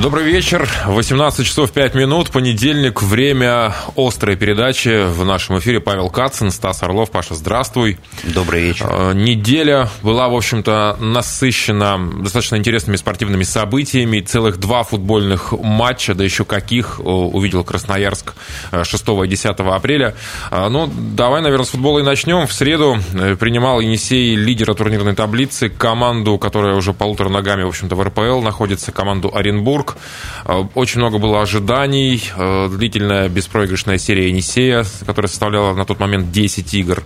Добрый 0.00 0.24
вечер. 0.26 0.70
18 0.86 1.44
часов 1.44 1.72
5 1.72 1.96
минут. 1.96 2.30
Понедельник. 2.30 3.02
Время 3.02 3.74
острой 3.96 4.36
передачи. 4.36 5.04
В 5.08 5.24
нашем 5.24 5.58
эфире 5.58 5.80
Павел 5.80 6.08
Кацин, 6.08 6.52
Стас 6.52 6.84
Орлов. 6.84 7.10
Паша, 7.10 7.34
здравствуй. 7.34 7.98
Добрый 8.22 8.62
вечер. 8.62 8.86
Э, 8.88 9.12
неделя 9.12 9.88
была, 10.02 10.28
в 10.28 10.36
общем-то, 10.36 10.98
насыщена 11.00 11.98
достаточно 12.22 12.54
интересными 12.54 12.94
спортивными 12.94 13.42
событиями. 13.42 14.20
Целых 14.20 14.58
два 14.58 14.84
футбольных 14.84 15.50
матча, 15.50 16.14
да 16.14 16.22
еще 16.22 16.44
каких, 16.44 17.00
увидел 17.00 17.64
Красноярск 17.64 18.34
6 18.70 19.04
и 19.24 19.26
10 19.26 19.46
апреля. 19.58 20.14
Э, 20.52 20.68
ну, 20.68 20.88
давай, 20.96 21.42
наверное, 21.42 21.66
с 21.66 21.70
футбола 21.70 21.98
и 21.98 22.02
начнем. 22.04 22.46
В 22.46 22.52
среду 22.52 22.98
э, 23.14 23.34
принимал 23.34 23.80
Енисей 23.80 24.36
лидера 24.36 24.74
турнирной 24.74 25.16
таблицы, 25.16 25.68
команду, 25.68 26.38
которая 26.38 26.76
уже 26.76 26.92
полутора 26.92 27.30
ногами, 27.30 27.64
в 27.64 27.68
общем-то, 27.68 27.96
в 27.96 28.02
РПЛ 28.04 28.42
находится, 28.42 28.92
команду 28.92 29.32
Оренбург. 29.34 29.87
Петербург. 29.88 29.96
Э, 30.44 30.64
очень 30.74 31.00
много 31.00 31.18
было 31.18 31.42
ожиданий. 31.42 32.22
Э, 32.36 32.68
длительная 32.70 33.28
беспроигрышная 33.28 33.98
серия 33.98 34.28
Енисея, 34.28 34.84
которая 35.06 35.28
составляла 35.28 35.74
на 35.74 35.84
тот 35.84 36.00
момент 36.00 36.30
10 36.30 36.74
игр. 36.74 37.02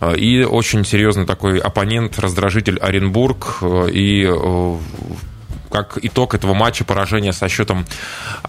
Э, 0.00 0.16
и 0.16 0.44
очень 0.44 0.84
серьезный 0.84 1.26
такой 1.26 1.58
оппонент, 1.58 2.18
раздражитель 2.18 2.78
Оренбург. 2.78 3.58
И 3.92 4.28
как 5.70 5.98
итог 6.02 6.34
этого 6.34 6.54
матча 6.54 6.84
поражение 6.84 7.32
со 7.32 7.48
счетом 7.48 7.86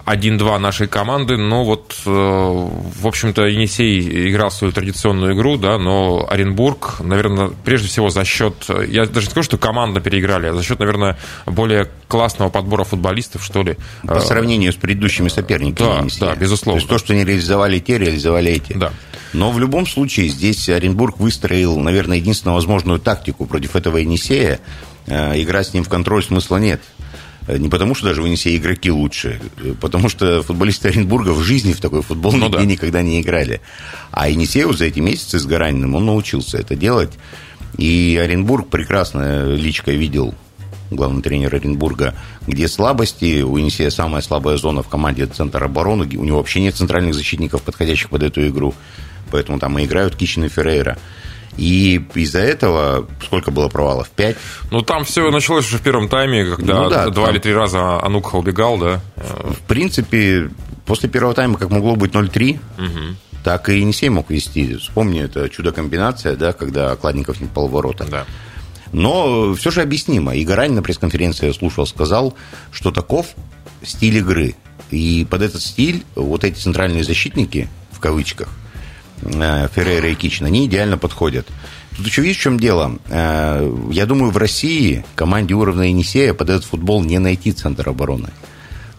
1-2 0.06 0.58
нашей 0.58 0.88
команды. 0.88 1.36
Но 1.36 1.64
вот, 1.64 1.96
э, 2.06 2.10
в 2.10 3.06
общем-то, 3.06 3.46
Енисей 3.46 4.30
играл 4.30 4.50
свою 4.50 4.72
традиционную 4.72 5.34
игру, 5.34 5.56
да, 5.56 5.78
но 5.78 6.26
Оренбург, 6.28 7.00
наверное, 7.00 7.50
прежде 7.64 7.88
всего 7.88 8.10
за 8.10 8.24
счет, 8.24 8.54
я 8.88 9.06
даже 9.06 9.26
не 9.26 9.30
скажу, 9.30 9.44
что 9.44 9.58
команда 9.58 10.00
переиграли, 10.00 10.48
а 10.48 10.54
за 10.54 10.62
счет, 10.62 10.78
наверное, 10.78 11.18
более 11.46 11.88
классного 12.08 12.48
подбора 12.48 12.84
футболистов, 12.84 13.44
что 13.44 13.62
ли. 13.62 13.76
По 14.06 14.14
э, 14.14 14.20
сравнению 14.20 14.72
с 14.72 14.76
предыдущими 14.76 15.28
соперниками 15.28 15.88
да, 15.88 15.98
Енисея. 16.00 16.30
Да, 16.30 16.36
безусловно. 16.36 16.80
То 16.80 16.82
есть 16.82 16.88
то, 16.88 16.98
что 16.98 17.14
не 17.14 17.24
реализовали 17.24 17.78
те, 17.78 17.98
реализовали 17.98 18.52
эти. 18.52 18.72
Да. 18.72 18.92
Но 19.32 19.50
в 19.50 19.58
любом 19.58 19.86
случае 19.86 20.28
здесь 20.28 20.68
Оренбург 20.68 21.18
выстроил, 21.18 21.78
наверное, 21.78 22.16
единственную 22.16 22.54
возможную 22.54 22.98
тактику 22.98 23.46
против 23.46 23.76
этого 23.76 23.98
Енисея. 23.98 24.60
Э, 25.06 25.40
играть 25.40 25.68
с 25.68 25.74
ним 25.74 25.84
в 25.84 25.88
контроль 25.88 26.22
смысла 26.22 26.56
нет. 26.56 26.80
Э, 27.48 27.56
не 27.56 27.68
потому, 27.68 27.94
что 27.94 28.06
даже 28.06 28.22
в 28.22 28.26
Енисее 28.26 28.58
игроки 28.58 28.90
лучше, 28.90 29.40
э, 29.56 29.74
потому 29.80 30.08
что 30.10 30.42
футболисты 30.42 30.88
Оренбурга 30.88 31.30
в 31.30 31.42
жизни 31.42 31.72
в 31.72 31.80
такой 31.80 32.02
футбол 32.02 32.32
ну, 32.32 32.48
да. 32.50 32.62
никогда 32.64 33.00
не 33.02 33.20
играли. 33.22 33.62
А 34.10 34.28
Енисею 34.28 34.72
за 34.74 34.84
эти 34.84 35.00
месяцы 35.00 35.38
с 35.38 35.46
Гараниным 35.46 35.94
он 35.94 36.06
научился 36.06 36.58
это 36.58 36.76
делать. 36.76 37.14
И 37.78 38.20
Оренбург 38.22 38.68
прекрасно 38.68 39.54
личкой 39.54 39.96
видел 39.96 40.34
главный 40.90 41.22
тренер 41.22 41.54
Оренбурга, 41.54 42.14
где 42.46 42.68
слабости. 42.68 43.40
У 43.40 43.56
Енисея 43.56 43.90
самая 43.90 44.20
слабая 44.20 44.58
зона 44.58 44.82
в 44.82 44.88
команде– 44.88 45.22
это 45.24 45.34
центр 45.34 45.64
обороны. 45.64 46.04
У 46.04 46.24
него 46.24 46.38
вообще 46.38 46.60
нет 46.60 46.76
центральных 46.76 47.14
защитников, 47.14 47.62
подходящих 47.62 48.10
под 48.10 48.24
эту 48.24 48.46
игру. 48.48 48.74
Поэтому 49.30 49.58
там 49.58 49.78
и 49.78 49.84
играют 49.84 50.16
Кичин 50.16 50.44
и 50.44 50.48
Феррейра. 50.48 50.98
И 51.58 52.00
из-за 52.14 52.38
этого 52.38 53.08
сколько 53.20 53.50
было 53.50 53.68
провалов? 53.68 54.08
Пять? 54.10 54.36
Ну, 54.70 54.82
там 54.82 55.04
все 55.04 55.28
началось 55.30 55.66
уже 55.66 55.78
в 55.78 55.82
первом 55.82 56.08
тайме, 56.08 56.44
когда 56.44 56.82
ну, 56.84 56.88
да, 56.88 57.08
два 57.08 57.26
там... 57.26 57.34
или 57.34 57.40
три 57.40 57.52
раза 57.52 58.00
Анукха 58.00 58.36
убегал, 58.36 58.78
да? 58.78 59.00
В 59.16 59.60
принципе, 59.66 60.50
после 60.86 61.08
первого 61.08 61.34
тайма 61.34 61.58
как 61.58 61.70
могло 61.70 61.96
быть 61.96 62.12
0-3, 62.12 62.52
угу. 62.52 63.16
так 63.42 63.68
и 63.68 63.80
Енисей 63.80 64.08
мог 64.08 64.30
вести. 64.30 64.76
Вспомни, 64.76 65.20
это 65.20 65.48
чудо-комбинация, 65.48 66.36
да, 66.36 66.52
когда 66.52 66.94
Кладников 66.94 67.40
не 67.40 67.48
полворота. 67.48 68.06
Да. 68.08 68.24
Но 68.92 69.52
все 69.54 69.72
же 69.72 69.82
объяснимо. 69.82 70.36
И 70.36 70.44
Гарань 70.44 70.74
на 70.74 70.82
пресс-конференции 70.82 71.48
я 71.48 71.52
слушал, 71.52 71.86
сказал, 71.88 72.34
что 72.70 72.92
таков 72.92 73.34
стиль 73.82 74.18
игры. 74.18 74.54
И 74.90 75.26
под 75.28 75.42
этот 75.42 75.60
стиль 75.60 76.04
вот 76.14 76.44
эти 76.44 76.58
центральные 76.58 77.02
защитники, 77.02 77.68
в 77.90 77.98
кавычках, 77.98 78.48
Э, 79.22 79.68
Феррейра 79.74 80.08
и 80.08 80.14
Кичин, 80.14 80.46
они 80.46 80.66
идеально 80.66 80.98
подходят. 80.98 81.46
Тут 81.96 82.06
еще 82.06 82.22
видишь, 82.22 82.38
в 82.38 82.42
чем 82.42 82.60
дело? 82.60 82.98
Э, 83.08 83.70
я 83.90 84.06
думаю, 84.06 84.30
в 84.30 84.36
России 84.36 85.04
команде 85.14 85.54
уровня 85.54 85.88
Енисея 85.88 86.34
под 86.34 86.50
этот 86.50 86.64
футбол 86.64 87.02
не 87.02 87.18
найти 87.18 87.52
центр 87.52 87.88
обороны. 87.88 88.30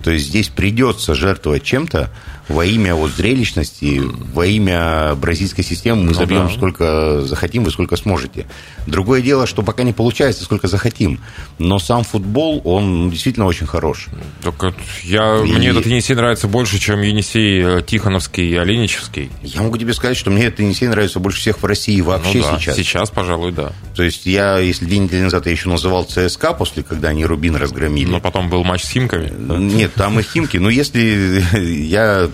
То 0.03 0.11
есть 0.11 0.27
здесь 0.27 0.49
придется 0.49 1.13
жертвовать 1.13 1.63
чем-то, 1.63 2.09
во 2.49 2.65
имя 2.65 2.95
вот 2.95 3.11
зрелищности, 3.11 4.01
во 4.33 4.45
имя 4.45 5.15
бразильской 5.15 5.63
системы 5.63 6.01
мы 6.01 6.07
ну, 6.09 6.13
забьем 6.13 6.47
да. 6.47 6.53
сколько 6.53 7.21
захотим, 7.21 7.63
вы 7.63 7.71
сколько 7.71 7.95
сможете. 7.95 8.47
Другое 8.87 9.21
дело, 9.21 9.45
что 9.45 9.61
пока 9.61 9.83
не 9.83 9.93
получается, 9.93 10.43
сколько 10.43 10.67
захотим. 10.67 11.19
Но 11.59 11.77
сам 11.79 12.03
футбол, 12.03 12.61
он 12.65 13.11
действительно 13.11 13.45
очень 13.45 13.67
хорош. 13.67 14.07
Только 14.41 14.73
я, 15.03 15.37
и... 15.37 15.51
мне 15.51 15.69
этот 15.69 15.85
Енисей 15.85 16.15
нравится 16.15 16.47
больше, 16.47 16.79
чем 16.79 17.01
Енисей 17.01 17.61
э, 17.63 17.81
Тихоновский 17.85 18.49
и 18.49 18.55
Оленичевский. 18.55 19.29
Я 19.43 19.61
могу 19.61 19.77
тебе 19.77 19.93
сказать, 19.93 20.17
что 20.17 20.31
мне 20.31 20.45
этот 20.45 20.61
Енисей 20.61 20.87
нравится 20.87 21.19
больше 21.19 21.39
всех 21.39 21.61
в 21.61 21.65
России 21.65 22.01
вообще 22.01 22.39
ну, 22.39 22.45
да. 22.45 22.57
сейчас. 22.57 22.75
Сейчас, 22.75 23.09
пожалуй, 23.11 23.51
да. 23.51 23.71
То 23.95 24.03
есть 24.03 24.25
я, 24.25 24.57
если 24.57 24.85
день 24.85 25.03
недели 25.03 25.21
назад 25.21 25.45
я 25.45 25.51
еще 25.51 25.69
называл 25.69 26.05
ЦСКА, 26.05 26.53
после 26.53 26.81
когда 26.81 27.09
они 27.09 27.25
Рубин 27.25 27.55
разгромили. 27.55 28.09
Но 28.09 28.19
потом 28.19 28.49
был 28.49 28.63
матч 28.63 28.83
с 28.83 28.89
Химками. 28.89 29.31
Нет, 29.59 29.93
там 29.93 30.19
и 30.19 30.23
Химки. 30.23 30.57
Но 30.57 30.69
если 30.69 31.43
я 31.59 32.29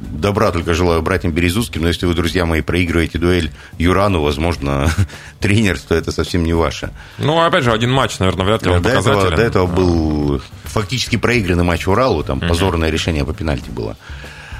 добра 0.00 0.50
только 0.50 0.74
желаю 0.74 1.02
братьям 1.02 1.32
Березутским, 1.32 1.82
но 1.82 1.88
если 1.88 2.06
вы, 2.06 2.14
друзья 2.14 2.46
мои, 2.46 2.60
проигрываете 2.60 3.18
дуэль 3.18 3.50
Юрану, 3.78 4.22
возможно, 4.22 4.90
тренерство 5.40 5.94
это 5.94 6.12
совсем 6.12 6.44
не 6.44 6.52
ваше. 6.52 6.90
Ну, 7.18 7.40
опять 7.40 7.64
же, 7.64 7.72
один 7.72 7.90
матч, 7.90 8.18
наверное, 8.18 8.46
вряд 8.46 8.62
ли 8.64 8.70
он 8.70 8.82
до 8.82 8.90
этого, 8.90 9.30
до 9.30 9.42
этого 9.42 9.66
был 9.66 10.42
фактически 10.64 11.16
проигранный 11.16 11.64
матч 11.64 11.86
Уралу, 11.86 12.22
там 12.22 12.38
угу. 12.38 12.48
позорное 12.48 12.90
решение 12.90 13.24
по 13.24 13.34
пенальти 13.34 13.70
было. 13.70 13.96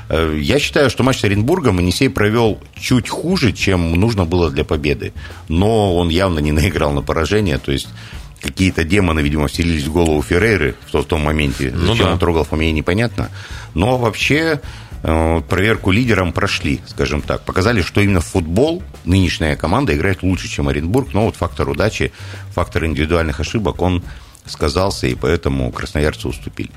Э, 0.09 0.37
я 0.41 0.59
считаю, 0.59 0.91
что 0.91 1.03
матч 1.03 1.21
с 1.21 1.25
Оренбургом 1.25 1.78
Енисей 1.78 2.09
провел 2.09 2.60
чуть 2.78 3.09
хуже, 3.09 3.53
чем 3.53 3.93
нужно 3.93 4.25
было 4.25 4.50
для 4.50 4.65
победы. 4.65 5.12
Но 5.49 5.97
он 5.97 6.09
явно 6.09 6.38
не 6.38 6.53
наиграл 6.53 6.93
на 6.93 7.03
поражение. 7.03 7.59
То 7.59 7.72
есть 7.72 7.88
какие-то 8.41 8.84
демоны, 8.84 9.20
видимо, 9.20 9.49
вселились 9.49 9.84
в 9.84 9.93
голову 9.93 10.22
Феррейры 10.22 10.76
в, 10.93 10.97
в 10.97 11.05
том 11.05 11.22
моменте. 11.22 11.72
Ну 11.75 11.87
Зачем 11.87 11.99
ну, 11.99 12.05
да. 12.05 12.12
он 12.12 12.19
трогал 12.19 12.44
фамилию, 12.44 12.75
непонятно. 12.75 13.31
Но 13.75 13.99
вообще 13.99 14.60
проверку 15.48 15.91
лидером 15.91 16.32
прошли, 16.32 16.80
скажем 16.86 17.22
так. 17.22 17.42
Показали, 17.42 17.82
что 17.82 18.00
именно 18.00 18.20
в 18.20 18.26
футбол 18.26 18.82
нынешняя 19.04 19.56
команда 19.56 19.96
играет 19.96 20.22
лучше, 20.22 20.48
чем 20.48 20.69
Оренбург. 20.69 21.08
Но 21.14 21.26
вот 21.26 21.36
фактор 21.36 21.69
удачи, 21.69 22.12
фактор 22.54 22.84
индивидуальных 22.86 23.41
ошибок, 23.41 23.82
он 23.82 24.02
сказался, 24.46 25.06
и 25.06 25.14
поэтому 25.14 25.70
красноярцы 25.72 26.26
уступили. 26.26 26.70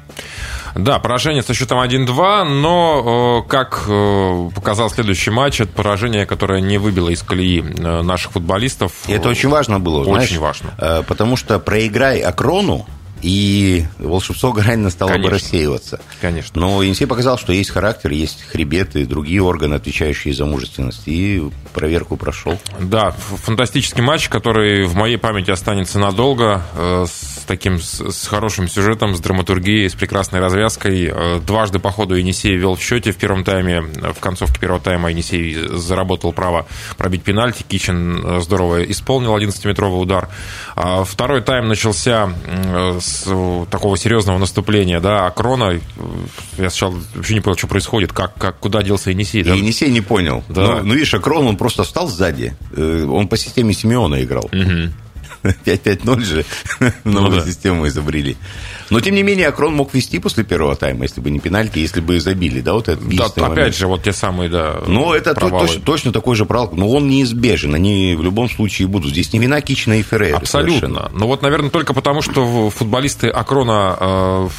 Да, 0.76 1.00
поражение 1.00 1.42
со 1.42 1.54
счетом 1.54 1.80
1-2, 1.80 2.44
но, 2.44 3.44
э, 3.46 3.50
как 3.50 3.86
э, 3.88 4.50
показал 4.54 4.90
следующий 4.90 5.30
матч, 5.32 5.62
это 5.62 5.72
поражение, 5.72 6.26
которое 6.26 6.60
не 6.60 6.78
выбило 6.78 7.10
из 7.10 7.24
колеи 7.24 7.62
наших 7.62 8.34
футболистов. 8.34 8.92
И 9.08 9.14
это 9.14 9.30
очень 9.30 9.50
важно 9.50 9.80
было, 9.80 10.02
Очень 10.02 10.38
знаешь, 10.38 10.38
важно. 10.38 11.04
Потому 11.08 11.38
что 11.38 11.60
проиграй 11.60 12.20
Акрону, 12.20 12.86
и 13.22 13.86
волшебство 14.00 14.52
Гаранина 14.52 14.90
стало 14.90 15.10
Конечно. 15.12 15.30
бы 15.30 15.36
рассеиваться. 15.36 16.02
Конечно. 16.20 16.60
Но 16.60 16.82
Енисей 16.82 17.08
показал, 17.08 17.38
что 17.38 17.54
есть 17.54 17.70
характер, 17.70 18.12
есть 18.12 18.44
хребет 18.44 18.96
и 18.96 19.06
другие 19.06 19.42
органы, 19.42 19.76
отвечающие 19.76 20.34
за 20.34 20.46
мужественность, 20.46 21.04
и 21.06 21.44
проверку 21.74 22.18
прошел. 22.18 22.60
Да, 22.80 23.12
фантастический 23.12 24.02
матч, 24.02 24.30
который 24.30 24.86
в 24.86 24.96
моей 24.96 25.18
памяти 25.18 25.52
останется 25.52 26.00
надолго, 26.00 26.64
э, 26.76 27.06
с 27.42 27.44
таким, 27.44 27.80
с 27.80 28.28
хорошим 28.28 28.68
сюжетом, 28.68 29.16
с 29.16 29.20
драматургией, 29.20 29.90
с 29.90 29.96
прекрасной 29.96 30.40
развязкой. 30.40 31.12
Э, 31.14 31.40
дважды 31.46 31.80
по 31.80 31.92
ходу 31.92 32.16
Енисей 32.16 32.56
вел 32.56 32.76
в 32.76 32.82
счете 32.82 33.12
в 33.12 33.18
первом 33.18 33.44
тайме, 33.44 33.82
в 33.82 34.20
концовке 34.20 34.60
первого 34.60 34.80
тайма 34.80 35.10
Енисей 35.10 35.56
заработал 35.68 36.34
право 36.34 36.68
пробить 36.98 37.24
пенальти, 37.24 37.64
Кичин 37.68 38.22
э, 38.24 38.42
здорово 38.42 38.84
исполнил 38.84 39.36
11-метровый 39.36 40.02
удар. 40.02 40.30
А 40.76 41.04
второй 41.04 41.42
тайм 41.42 41.68
начался 41.68 42.34
с 43.00 43.24
такого 43.70 43.98
серьезного 43.98 44.38
наступления, 44.38 45.00
да, 45.00 45.26
а 45.26 45.32
Крона, 45.32 45.80
я 46.58 46.70
сначала 46.70 46.96
вообще 47.16 47.34
не 47.34 47.42
понял, 47.42 47.58
что 47.58 47.68
происходит, 47.68 48.14
как, 48.14 48.34
как 48.36 48.60
куда 48.60 48.84
делся 48.84 49.10
Енисей. 49.10 49.44
Да? 49.44 49.54
Енисей 49.54 49.90
не 49.90 50.02
понял. 50.02 50.44
Да. 50.50 50.78
Ну, 50.78 50.84
ну, 50.84 50.94
видишь, 50.94 51.14
Акрон, 51.14 51.48
он 51.48 51.58
просто 51.58 51.84
встал 51.84 52.08
сзади, 52.08 52.56
э, 52.76 53.06
он 53.06 53.28
по 53.28 53.38
системе 53.38 53.74
Симеона 53.74 54.24
играл. 54.24 54.46
Угу. 54.46 54.94
5-5-0 55.44 56.22
же 56.24 56.46
новую 57.04 57.32
ну, 57.32 57.38
да. 57.38 57.46
систему 57.46 57.88
изобрели. 57.88 58.38
Но, 58.92 59.00
тем 59.00 59.16
не 59.16 59.24
менее, 59.24 59.48
Акрон 59.48 59.74
мог 59.74 59.94
вести 59.94 60.20
после 60.20 60.44
первого 60.44 60.76
тайма, 60.76 61.04
если 61.04 61.22
бы 61.22 61.32
не 61.32 61.40
пенальти, 61.40 61.80
если 61.80 62.02
бы 62.02 62.20
забили, 62.20 62.60
да, 62.60 62.74
вот 62.74 62.90
этот 62.90 63.08
Да, 63.08 63.26
опять 63.26 63.38
момент. 63.38 63.76
же, 63.76 63.88
вот 63.88 64.04
те 64.04 64.12
самые, 64.12 64.50
да, 64.50 64.82
Ну, 64.86 65.14
это 65.14 65.34
точно, 65.34 65.82
точно 65.82 66.12
такой 66.12 66.36
же 66.36 66.46
провал, 66.46 66.72
но 66.74 66.90
он 66.90 67.08
неизбежен, 67.08 67.74
они 67.74 68.16
в 68.16 68.22
любом 68.22 68.50
случае 68.50 68.90
будут. 68.90 69.12
Здесь 69.12 69.32
не 69.32 69.40
вина 69.40 69.62
Кичина 69.62 70.00
и 70.00 70.04
Феррейра. 70.04 70.38
Абсолютно. 70.38 70.80
Совершенно. 70.80 71.12
Ну, 71.14 71.28
вот, 71.28 71.42
наверное, 71.42 71.70
только 71.70 71.94
потому, 71.94 72.22
что 72.22 72.70
футболисты 72.70 73.30
Акрона, 73.30 73.98
э, 74.00 74.50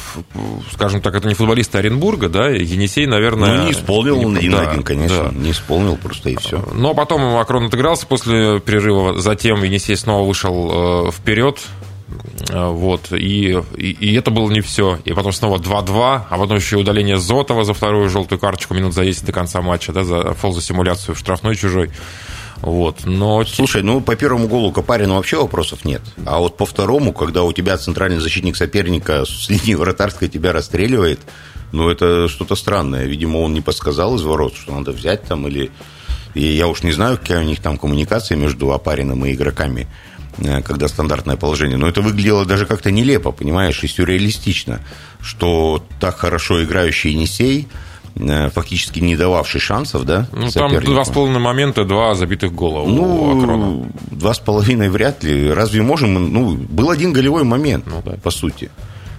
скажем 0.73 1.01
так, 1.01 1.13
это 1.13 1.27
не 1.27 1.35
футболисты 1.35 1.77
Оренбурга, 1.77 2.27
да, 2.27 2.49
Енисей, 2.49 3.05
наверное... 3.05 3.57
Ну, 3.57 3.65
не 3.65 3.71
исполнил 3.71 4.19
он 4.19 4.35
один-один, 4.35 4.81
конечно, 4.81 5.25
да. 5.25 5.31
не 5.31 5.51
исполнил 5.51 5.95
просто 5.95 6.31
и 6.31 6.35
все. 6.37 6.67
Но 6.73 6.95
потом 6.95 7.37
Акрон 7.37 7.65
отыгрался 7.65 8.07
после 8.07 8.59
перерыва, 8.59 9.19
затем 9.19 9.61
Енисей 9.61 9.95
снова 9.95 10.27
вышел 10.27 10.71
э, 10.73 11.11
вперед, 11.11 11.59
Вот. 12.49 13.11
И, 13.11 13.57
и, 13.77 13.91
и 13.91 14.13
это 14.15 14.31
было 14.31 14.49
не 14.51 14.61
все. 14.61 14.99
И 15.05 15.13
потом 15.13 15.31
снова 15.31 15.57
2-2, 15.57 16.21
а 16.29 16.37
потом 16.37 16.57
еще 16.57 16.77
удаление 16.77 17.17
Зотова 17.17 17.63
за 17.63 17.73
вторую 17.73 18.09
желтую 18.09 18.39
карточку 18.39 18.73
минут 18.73 18.93
за 18.93 19.03
10 19.03 19.25
до 19.25 19.31
конца 19.31 19.61
матча, 19.61 19.91
да, 19.93 20.03
за 20.03 20.33
фол 20.33 20.53
за 20.53 20.61
симуляцию 20.61 21.15
в 21.15 21.19
штрафной 21.19 21.55
чужой. 21.55 21.91
Вот, 22.63 23.01
но... 23.03 23.43
Слушай, 23.43 23.83
ну 23.83 23.99
по 23.99 24.15
первому 24.15 24.47
голу 24.47 24.71
Копарину 24.71 25.15
вообще 25.15 25.35
вопросов 25.35 25.83
нет. 25.83 26.01
А 26.25 26.39
вот 26.39 26.55
по 26.55 26.65
второму, 26.65 27.11
когда 27.11 27.43
у 27.43 27.51
тебя 27.51 27.77
центральный 27.77 28.19
защитник 28.19 28.55
соперника 28.55 29.25
с 29.27 29.49
линии 29.49 29.75
вратарской 29.75 30.29
тебя 30.29 30.53
расстреливает, 30.53 31.19
ну 31.73 31.89
это 31.89 32.29
что-то 32.29 32.55
странное. 32.55 33.05
Видимо, 33.05 33.39
он 33.39 33.53
не 33.53 33.59
подсказал 33.59 34.15
из 34.15 34.21
ворот, 34.21 34.55
что 34.55 34.73
надо 34.73 34.91
взять 34.91 35.23
там 35.23 35.47
или... 35.47 35.71
И 36.35 36.45
я 36.45 36.67
уж 36.67 36.83
не 36.83 36.93
знаю, 36.93 37.17
какая 37.17 37.41
у 37.41 37.43
них 37.43 37.61
там 37.61 37.77
коммуникация 37.77 38.37
между 38.37 38.71
Опариным 38.71 39.23
и 39.25 39.33
игроками, 39.33 39.81
э, 39.81 40.12
когда 40.65 40.87
стандартное 40.87 41.35
положение. 41.35 41.77
Но 41.77 41.87
это 41.87 42.01
выглядело 42.01 42.45
даже 42.45 42.65
как-то 42.65 42.91
нелепо, 42.91 43.31
понимаешь, 43.31 43.83
и 43.83 43.87
сюрреалистично, 43.87 44.81
что 45.21 45.83
так 45.99 46.17
хорошо 46.17 46.63
играющий 46.63 47.11
Енисей 47.11 47.67
Э, 48.15 48.49
фактически 48.49 48.99
не 48.99 49.15
дававший 49.15 49.59
шансов, 49.59 50.05
да? 50.05 50.27
Ну, 50.31 50.49
там 50.51 50.71
два 50.83 51.03
с 51.03 51.09
половиной 51.09 51.39
момента, 51.39 51.83
два 51.83 52.13
забитых 52.13 52.53
гола 52.53 52.87
ну, 52.87 53.87
два 54.11 54.33
с 54.33 54.39
половиной 54.39 54.89
вряд 54.89 55.23
ли. 55.23 55.51
Разве 55.51 55.81
можем... 55.81 56.31
Ну, 56.31 56.53
был 56.53 56.91
один 56.91 57.11
голевой 57.11 57.43
момент, 57.43 57.85
ну, 57.87 58.03
да. 58.05 58.17
по 58.21 58.29
сути. 58.29 58.69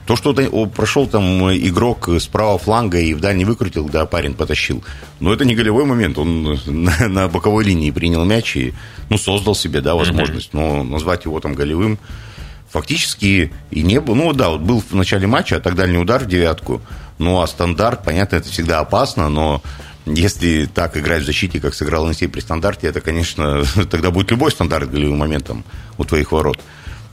То, 0.06 0.16
что 0.16 0.34
прошел 0.66 1.06
там 1.06 1.50
игрок 1.50 2.08
с 2.08 2.26
правого 2.26 2.58
фланга 2.58 2.98
и 2.98 3.14
в 3.14 3.20
дальний 3.20 3.44
выкрутил, 3.44 3.88
да, 3.88 4.04
парень 4.04 4.34
потащил. 4.34 4.84
Но 5.20 5.32
это 5.32 5.44
не 5.44 5.54
голевой 5.54 5.86
момент. 5.86 6.18
Он 6.18 6.58
на, 6.66 7.08
на 7.08 7.28
боковой 7.28 7.64
линии 7.64 7.90
принял 7.90 8.24
мяч 8.24 8.56
и 8.56 8.74
ну, 9.08 9.16
создал 9.16 9.54
себе 9.54 9.80
да, 9.80 9.94
возможность. 9.94 10.52
Но 10.52 10.82
назвать 10.82 11.24
его 11.24 11.40
там 11.40 11.54
голевым 11.54 11.98
фактически 12.68 13.52
и 13.70 13.82
не 13.82 14.00
было. 14.00 14.14
Ну 14.14 14.32
да, 14.32 14.50
вот 14.50 14.60
был 14.60 14.82
в 14.82 14.94
начале 14.94 15.26
матча, 15.26 15.56
а 15.56 15.60
так 15.60 15.74
дальний 15.74 15.98
удар 15.98 16.22
в 16.22 16.26
девятку– 16.26 16.80
ну, 17.18 17.40
а 17.40 17.46
стандарт, 17.46 18.04
понятно, 18.04 18.36
это 18.36 18.48
всегда 18.48 18.80
опасно, 18.80 19.28
но 19.28 19.62
если 20.04 20.66
так 20.66 20.96
играть 20.96 21.22
в 21.22 21.26
защите, 21.26 21.60
как 21.60 21.74
сыграл 21.74 22.04
Енисей 22.06 22.28
при 22.28 22.40
стандарте, 22.40 22.88
это, 22.88 23.00
конечно, 23.00 23.62
тогда 23.90 24.10
будет 24.10 24.30
любой 24.30 24.50
стандарт 24.50 24.90
голевым 24.90 25.18
моментом 25.18 25.64
у 25.96 26.04
твоих 26.04 26.32
ворот. 26.32 26.58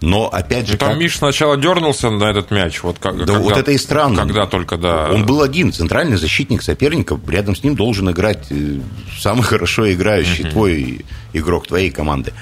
Но 0.01 0.27
опять 0.27 0.68
же, 0.68 0.77
там 0.77 0.89
как... 0.89 0.98
Миш 0.98 1.18
сначала 1.18 1.57
дернулся 1.57 2.09
на 2.09 2.24
этот 2.25 2.50
мяч, 2.50 2.81
вот 2.81 2.98
как. 2.98 3.18
Да, 3.18 3.25
когда, 3.25 3.39
вот 3.39 3.56
это 3.56 3.71
и 3.71 3.77
странно. 3.77 4.18
Когда 4.18 4.48
только 4.48 4.77
да. 4.77 5.12
Он 5.12 5.27
был 5.27 5.44
один, 5.44 5.71
центральный 5.71 6.18
защитник 6.18 6.63
соперника, 6.63 7.19
рядом 7.27 7.56
с 7.56 7.63
ним 7.63 7.75
должен 7.75 8.09
играть 8.09 8.48
э, 8.50 8.80
самый 9.19 9.44
хорошо 9.44 9.92
играющий 9.92 10.45
uh-huh. 10.45 10.51
твой 10.51 11.06
игрок 11.33 11.68
твоей 11.68 11.92
команды. 11.92 12.33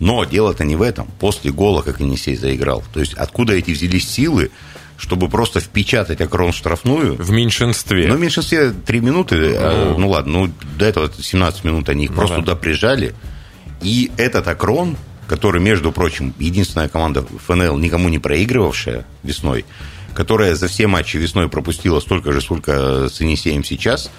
Но 0.00 0.24
дело-то 0.24 0.64
не 0.64 0.74
в 0.74 0.82
этом. 0.82 1.06
После 1.20 1.52
гола, 1.52 1.82
как 1.82 2.00
Енисей 2.00 2.34
заиграл. 2.34 2.82
То 2.92 2.98
есть 2.98 3.14
откуда 3.14 3.54
эти 3.54 3.70
взялись 3.70 4.08
силы? 4.08 4.50
чтобы 4.96 5.28
просто 5.28 5.58
впечатать 5.58 6.20
Акрон 6.20 6.52
штрафную. 6.52 7.16
В 7.16 7.30
меньшинстве. 7.30 8.06
Ну, 8.06 8.14
в 8.14 8.20
меньшинстве 8.20 8.70
3 8.70 9.00
минуты. 9.00 9.36
Ну, 9.36 9.56
а, 9.58 9.94
ну 9.98 10.08
ладно, 10.08 10.32
ну 10.32 10.52
до 10.78 10.84
этого 10.84 11.10
17 11.12 11.64
минут 11.64 11.88
они 11.88 12.04
их 12.04 12.10
ну, 12.10 12.16
просто 12.16 12.36
да. 12.36 12.42
туда 12.42 12.56
прижали. 12.56 13.12
И 13.82 14.12
этот 14.16 14.46
Акрон, 14.46 14.96
который, 15.26 15.60
между 15.60 15.92
прочим, 15.92 16.34
единственная 16.38 16.88
команда 16.88 17.24
ФНЛ, 17.46 17.78
никому 17.78 18.08
не 18.08 18.18
проигрывавшая 18.18 19.04
весной, 19.22 19.64
которая 20.14 20.54
за 20.54 20.68
все 20.68 20.86
матчи 20.86 21.16
весной 21.16 21.48
пропустила 21.48 22.00
столько 22.00 22.32
же, 22.32 22.40
сколько 22.40 23.08
с 23.08 23.20
Енисеем 23.20 23.64
сейчас, 23.64 24.10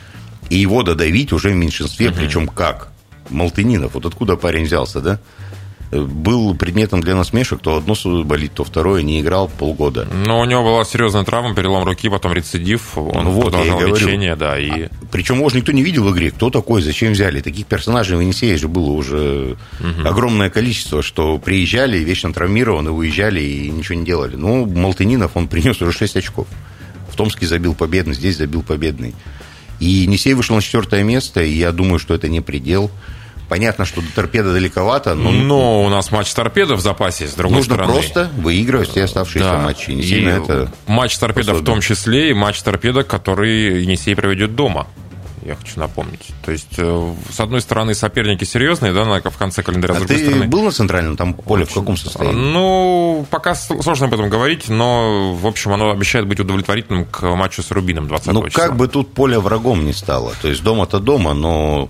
и 0.50 0.56
его 0.56 0.84
додавить 0.84 1.32
уже 1.34 1.50
в 1.50 1.56
меньшинстве, 1.56 2.10
угу. 2.10 2.18
причем 2.18 2.48
как? 2.48 2.90
Малтынинов. 3.30 3.96
Вот 3.96 4.06
откуда 4.06 4.36
парень 4.36 4.66
взялся, 4.66 5.02
да? 5.02 5.20
Был 5.92 6.56
предметом 6.56 7.02
для 7.02 7.16
насмешек, 7.16 7.60
то 7.62 7.78
одно 7.78 7.96
болит, 8.24 8.54
то 8.54 8.64
второе, 8.64 9.02
не 9.02 9.22
играл 9.22 9.48
полгода. 9.48 10.08
Но 10.26 10.40
у 10.40 10.46
него 10.46 10.64
была 10.64 10.84
серьезная 10.86 11.24
травма, 11.24 11.56
перелом 11.56 11.84
руки, 11.84 12.10
потом 12.10 12.34
рецидив, 12.34 12.98
он 12.98 13.26
ну 13.26 13.32
вот, 13.32 13.52
продолжал 13.52 13.82
лечение, 13.86 14.36
да. 14.36 14.60
И... 14.60 14.84
А, 14.84 14.90
причем, 15.12 15.38
может, 15.38 15.58
никто 15.58 15.72
не 15.72 15.84
видел 15.84 16.04
в 16.04 16.14
игре, 16.14 16.32
кто 16.32 16.50
такой, 16.50 16.82
зачем 16.82 17.14
взяли. 17.14 17.42
Таких 17.42 17.66
персонажей 17.66 18.18
в 18.18 18.22
Енисее 18.22 18.58
же 18.58 18.68
было 18.68 18.92
уже 18.92 19.58
угу. 19.80 20.08
огромное 20.08 20.50
количество, 20.50 21.02
что 21.02 21.38
приезжали, 21.38 21.98
вечно 22.00 22.34
травмированы, 22.34 22.92
уезжали 22.92 23.42
и 23.42 23.70
ничего 23.70 23.98
не 23.98 24.06
делали. 24.06 24.36
Ну, 24.36 24.66
Малтынинов, 24.66 25.32
он 25.36 25.48
принес 25.48 25.82
уже 25.82 25.92
6 25.92 26.18
очков. 26.18 26.48
В 27.12 27.16
Томске 27.16 27.46
забил 27.46 27.76
победный, 27.76 28.14
здесь 28.14 28.38
забил 28.38 28.62
победный. 28.62 29.16
И 29.80 29.86
Енисей 29.86 30.34
вышел 30.34 30.56
на 30.56 30.62
четвертое 30.62 31.04
место, 31.04 31.44
и 31.44 31.52
я 31.52 31.72
думаю, 31.72 32.00
что 32.00 32.14
это 32.14 32.30
не 32.30 32.42
предел. 32.42 32.90
Понятно, 33.56 33.86
что 33.86 34.02
до 34.02 34.08
торпеда 34.14 34.52
далековато, 34.52 35.16
но... 35.16 35.32
Но 35.32 35.86
у 35.86 35.90
нас 35.90 36.12
матч 36.12 36.34
торпеда 36.34 36.76
в 36.76 36.82
запасе, 36.82 37.26
с 37.26 37.36
другой 37.36 37.60
Нужно 37.60 37.76
стороны. 37.76 37.94
просто 37.94 38.30
выигрывать 38.36 38.90
все 38.90 39.06
оставшиеся 39.06 39.50
да. 39.50 39.60
матчи. 39.60 39.92
Енисей 39.92 40.24
и 40.24 40.26
это 40.26 40.70
матч 40.88 41.18
торпеда 41.18 41.54
в 41.54 41.64
том 41.64 41.80
числе, 41.80 42.32
и 42.32 42.34
матч 42.34 42.62
торпеда, 42.62 43.04
который 43.04 43.82
Енисей 43.82 44.14
проведет 44.14 44.56
дома 44.56 44.88
я 45.46 45.56
хочу 45.56 45.80
напомнить. 45.80 46.32
То 46.44 46.52
есть, 46.52 46.74
э, 46.78 47.14
с 47.32 47.40
одной 47.40 47.62
стороны, 47.62 47.94
соперники 47.94 48.44
серьезные, 48.44 48.92
да, 48.92 49.04
в 49.04 49.38
конце 49.38 49.62
календаря, 49.62 49.94
а 49.94 49.98
с 49.98 50.00
другой 50.00 50.18
ты 50.18 50.26
стороны... 50.26 50.48
был 50.48 50.64
на 50.64 50.72
центральном 50.72 51.16
там 51.16 51.36
поле, 51.36 51.64
Очень. 51.64 51.72
в 51.72 51.76
каком 51.76 51.98
состоянии? 51.98 52.36
Ну, 52.36 53.28
пока 53.30 53.54
сложно 53.54 54.08
об 54.08 54.14
этом 54.16 54.28
говорить, 54.28 54.70
но, 54.70 55.36
в 55.36 55.46
общем, 55.46 55.72
оно 55.72 55.92
обещает 55.92 56.28
быть 56.28 56.40
удовлетворительным 56.40 57.06
к 57.06 57.22
матчу 57.36 57.62
с 57.62 57.70
Рубином 57.70 58.08
20 58.08 58.34
ну, 58.34 58.48
числа. 58.48 58.64
Ну, 58.64 58.70
как 58.70 58.76
бы 58.76 58.88
тут 58.88 59.14
поле 59.14 59.40
врагом 59.40 59.86
не 59.86 59.94
стало. 59.94 60.34
То 60.42 60.50
есть, 60.50 60.64
дома-то 60.64 61.00
дома, 61.00 61.36
но 61.36 61.90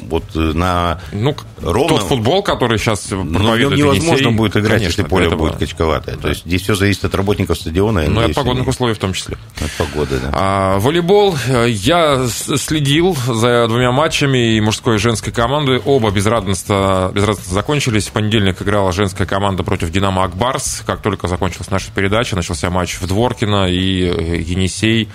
вот 0.00 0.24
э, 0.34 0.38
на 0.38 1.00
ну, 1.12 1.36
ровно... 1.60 1.96
Тот 1.96 2.08
футбол, 2.08 2.42
который 2.42 2.78
сейчас 2.78 3.00
проповедует 3.00 3.70
ну, 3.70 3.76
невозможно 3.76 4.12
Енисей, 4.12 4.36
будет 4.36 4.56
играть, 4.56 4.78
конечно, 4.78 5.00
если 5.00 5.02
поле 5.02 5.28
будет 5.28 5.38
было... 5.38 5.58
качковатое. 5.58 6.16
Да. 6.16 6.22
То 6.22 6.28
есть 6.28 6.44
здесь 6.44 6.62
все 6.62 6.74
зависит 6.74 7.04
от 7.04 7.14
работников 7.14 7.58
стадиона. 7.58 8.02
Ну, 8.08 8.22
и 8.22 8.30
от 8.30 8.34
погодных 8.34 8.64
они... 8.64 8.70
условий 8.70 8.94
в 8.94 8.98
том 8.98 9.12
числе. 9.12 9.36
От 9.60 9.70
погоды, 9.72 10.18
да. 10.20 10.30
А, 10.32 10.78
волейбол. 10.78 11.36
Я 11.66 12.26
следил 12.28 13.16
за 13.26 13.66
двумя 13.68 13.92
матчами 13.92 14.56
и 14.56 14.60
мужской 14.60 14.96
и 14.96 14.98
женской 14.98 15.32
команды. 15.32 15.80
Оба 15.84 16.10
безрадостно, 16.10 17.10
безрадостно 17.14 17.54
закончились. 17.54 18.06
В 18.06 18.12
понедельник 18.12 18.62
играла 18.62 18.92
женская 18.92 19.26
команда 19.26 19.62
против 19.62 19.90
«Динамо 19.90 20.24
Акбарс». 20.24 20.82
Как 20.86 21.02
только 21.02 21.28
закончилась 21.28 21.70
наша 21.70 21.90
передача, 21.92 22.36
начался 22.36 22.70
матч 22.70 22.98
в 23.00 23.06
Дворкино, 23.06 23.70
и 23.70 24.02
э, 24.02 24.40
Енисей 24.40 25.08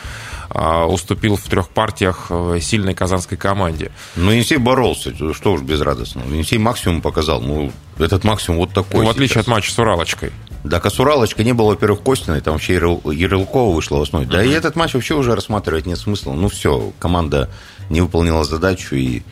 уступил 0.53 1.35
в 1.35 1.43
трех 1.43 1.69
партиях 1.69 2.27
э, 2.29 2.59
сильной 2.61 2.93
казанской 2.93 3.37
команде. 3.37 3.91
Ну, 4.15 4.31
Енисей 4.31 4.57
боролся, 4.57 5.13
что 5.33 5.53
уж 5.53 5.61
безрадостно. 5.61 6.21
Енисей 6.29 6.57
максимум 6.57 7.01
показал. 7.01 7.41
Ну, 7.41 7.71
этот 7.99 8.23
максимум 8.23 8.59
вот 8.59 8.73
такой. 8.73 9.01
Ну, 9.01 9.07
в 9.07 9.09
отличие 9.09 9.35
сейчас. 9.35 9.43
от 9.43 9.47
матча 9.47 9.71
с 9.71 9.79
Уралочкой. 9.79 10.31
Да, 10.63 10.77
а 10.83 10.89
с 10.89 10.99
Уралочкой 10.99 11.45
не 11.45 11.53
было, 11.53 11.69
во-первых, 11.69 12.01
Костиной, 12.01 12.41
там 12.41 12.53
вообще 12.53 12.73
Ярлыкова 12.73 13.73
вышла 13.73 13.97
в 13.97 14.01
основе. 14.01 14.25
Uh-huh. 14.25 14.31
Да 14.31 14.43
и 14.43 14.49
этот 14.49 14.75
матч 14.75 14.93
вообще 14.93 15.15
уже 15.15 15.35
рассматривать 15.35 15.85
нет 15.85 15.97
смысла. 15.97 16.33
Ну, 16.33 16.49
все, 16.49 16.91
команда 16.99 17.49
не 17.89 18.01
выполнила 18.01 18.43
задачу 18.43 18.95
и 18.95 19.23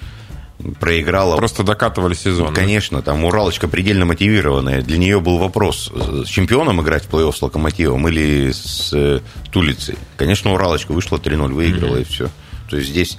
проиграла. 0.79 1.37
Просто 1.37 1.63
докатывали 1.63 2.13
сезон. 2.13 2.53
Конечно, 2.53 3.01
там 3.01 3.23
Уралочка 3.23 3.67
предельно 3.67 4.05
мотивированная. 4.05 4.81
Для 4.81 4.97
нее 4.97 5.19
был 5.19 5.37
вопрос, 5.37 5.91
с 5.93 6.27
чемпионом 6.27 6.81
играть 6.81 7.05
в 7.05 7.09
плей-офф 7.09 7.35
с 7.35 7.41
Локомотивом 7.41 8.07
или 8.07 8.51
с 8.51 8.91
э, 8.93 9.19
Тулицей. 9.51 9.95
Конечно, 10.17 10.53
Уралочка 10.53 10.91
вышла 10.91 11.17
3-0, 11.17 11.53
выиграла 11.53 11.97
mm-hmm. 11.97 12.01
и 12.01 12.05
все. 12.05 12.29
То 12.69 12.77
есть 12.77 12.89
здесь 12.89 13.17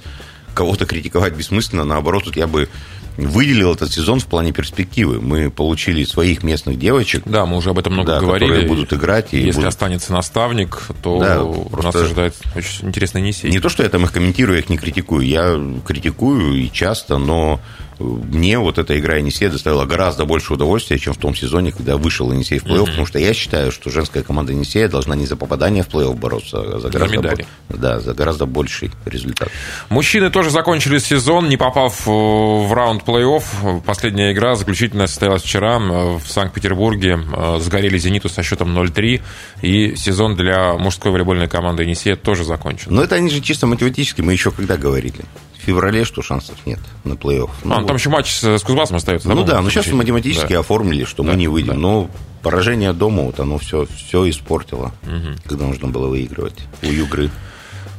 кого-то 0.53 0.85
критиковать 0.85 1.33
бессмысленно. 1.33 1.83
Наоборот, 1.83 2.25
тут 2.25 2.35
я 2.35 2.47
бы 2.47 2.69
выделил 3.17 3.73
этот 3.73 3.91
сезон 3.91 4.19
в 4.19 4.25
плане 4.25 4.51
перспективы. 4.51 5.21
Мы 5.21 5.49
получили 5.49 6.03
своих 6.03 6.43
местных 6.43 6.79
девочек. 6.79 7.23
Да, 7.25 7.45
мы 7.45 7.57
уже 7.57 7.71
об 7.71 7.79
этом 7.79 7.93
много 7.93 8.13
да, 8.13 8.19
говорили. 8.19 8.49
Которые 8.49 8.67
будут 8.67 8.93
играть. 8.93 9.33
И 9.33 9.37
Если 9.37 9.59
будут... 9.59 9.67
останется 9.69 10.13
наставник, 10.13 10.81
то 11.01 11.19
да, 11.19 11.43
просто... 11.69 11.85
нас 11.85 11.95
ожидает 11.95 12.35
очень 12.55 12.87
интересный 12.87 13.21
Енисей. 13.21 13.49
Не 13.49 13.59
то, 13.59 13.69
что 13.69 13.83
я 13.83 13.89
там 13.89 14.03
их 14.03 14.11
комментирую, 14.11 14.57
я 14.57 14.63
их 14.63 14.69
не 14.69 14.77
критикую. 14.77 15.25
Я 15.25 15.59
критикую 15.85 16.53
и 16.55 16.71
часто, 16.71 17.17
но 17.17 17.59
мне 18.01 18.59
вот 18.59 18.77
эта 18.77 18.99
игра 18.99 19.17
Енисея 19.17 19.49
доставила 19.49 19.85
гораздо 19.85 20.25
больше 20.25 20.53
удовольствия, 20.53 20.97
чем 20.99 21.13
в 21.13 21.17
том 21.17 21.35
сезоне, 21.35 21.71
когда 21.71 21.97
вышел 21.97 22.31
Енисей 22.31 22.59
в 22.59 22.65
плей-офф, 22.65 22.83
mm-hmm. 22.83 22.85
потому 22.87 23.05
что 23.05 23.19
я 23.19 23.33
считаю, 23.33 23.71
что 23.71 23.89
женская 23.89 24.23
команда 24.23 24.53
Енисея 24.53 24.87
должна 24.87 25.15
не 25.15 25.25
за 25.25 25.35
попадание 25.35 25.83
в 25.83 25.89
плей-офф 25.89 26.15
бороться, 26.15 26.57
а 26.59 26.79
за 26.79 26.89
гораздо, 26.89 27.21
бо... 27.21 27.35
да, 27.69 27.99
за 27.99 28.13
гораздо 28.13 28.45
больший 28.45 28.91
результат. 29.05 29.49
Мужчины 29.89 30.29
тоже 30.29 30.49
закончили 30.49 30.97
сезон, 30.97 31.49
не 31.49 31.57
попав 31.57 32.05
в 32.05 32.73
раунд 32.73 33.03
плей-офф. 33.03 33.81
Последняя 33.85 34.31
игра, 34.33 34.55
заключительная, 34.55 35.07
состоялась 35.07 35.43
вчера 35.43 35.79
в 35.79 36.23
Санкт-Петербурге. 36.25 37.19
Сгорели 37.59 37.97
«Зениту» 37.97 38.29
со 38.29 38.43
счетом 38.43 38.77
0-3, 38.77 39.21
и 39.61 39.95
сезон 39.95 40.35
для 40.35 40.73
мужской 40.73 41.11
волейбольной 41.11 41.47
команды 41.47 41.83
Енисея 41.83 42.15
тоже 42.15 42.43
закончен. 42.43 42.93
Но 42.93 43.03
это 43.03 43.15
они 43.15 43.29
же 43.29 43.41
чисто 43.41 43.67
математически, 43.67 44.21
мы 44.21 44.33
еще 44.33 44.51
когда 44.51 44.77
говорили 44.77 45.21
в 45.61 45.65
феврале, 45.65 46.03
что 46.03 46.21
шансов 46.21 46.55
нет 46.65 46.79
на 47.03 47.13
плей-офф. 47.13 47.49
Ну, 47.63 47.73
а, 47.73 47.79
вот. 47.79 47.87
там 47.87 47.95
еще 47.95 48.09
матч 48.09 48.33
с, 48.33 48.43
с 48.43 48.63
Кузбассом 48.63 48.97
остается. 48.97 49.29
Ну 49.29 49.43
да, 49.43 49.61
но 49.61 49.69
сейчас 49.69 49.87
математически 49.87 50.53
да. 50.53 50.59
оформили, 50.59 51.03
что 51.03 51.23
да, 51.23 51.31
мы 51.31 51.37
не 51.37 51.47
выйдем. 51.47 51.73
Да. 51.73 51.79
Но 51.79 52.09
поражение 52.41 52.93
дома, 52.93 53.23
вот 53.23 53.39
оно 53.39 53.57
все, 53.57 53.85
все 53.95 54.27
испортило, 54.29 54.91
угу. 55.03 55.37
когда 55.45 55.65
нужно 55.65 55.87
было 55.87 56.07
выигрывать 56.07 56.59
у 56.81 56.87
Югры. 56.87 57.29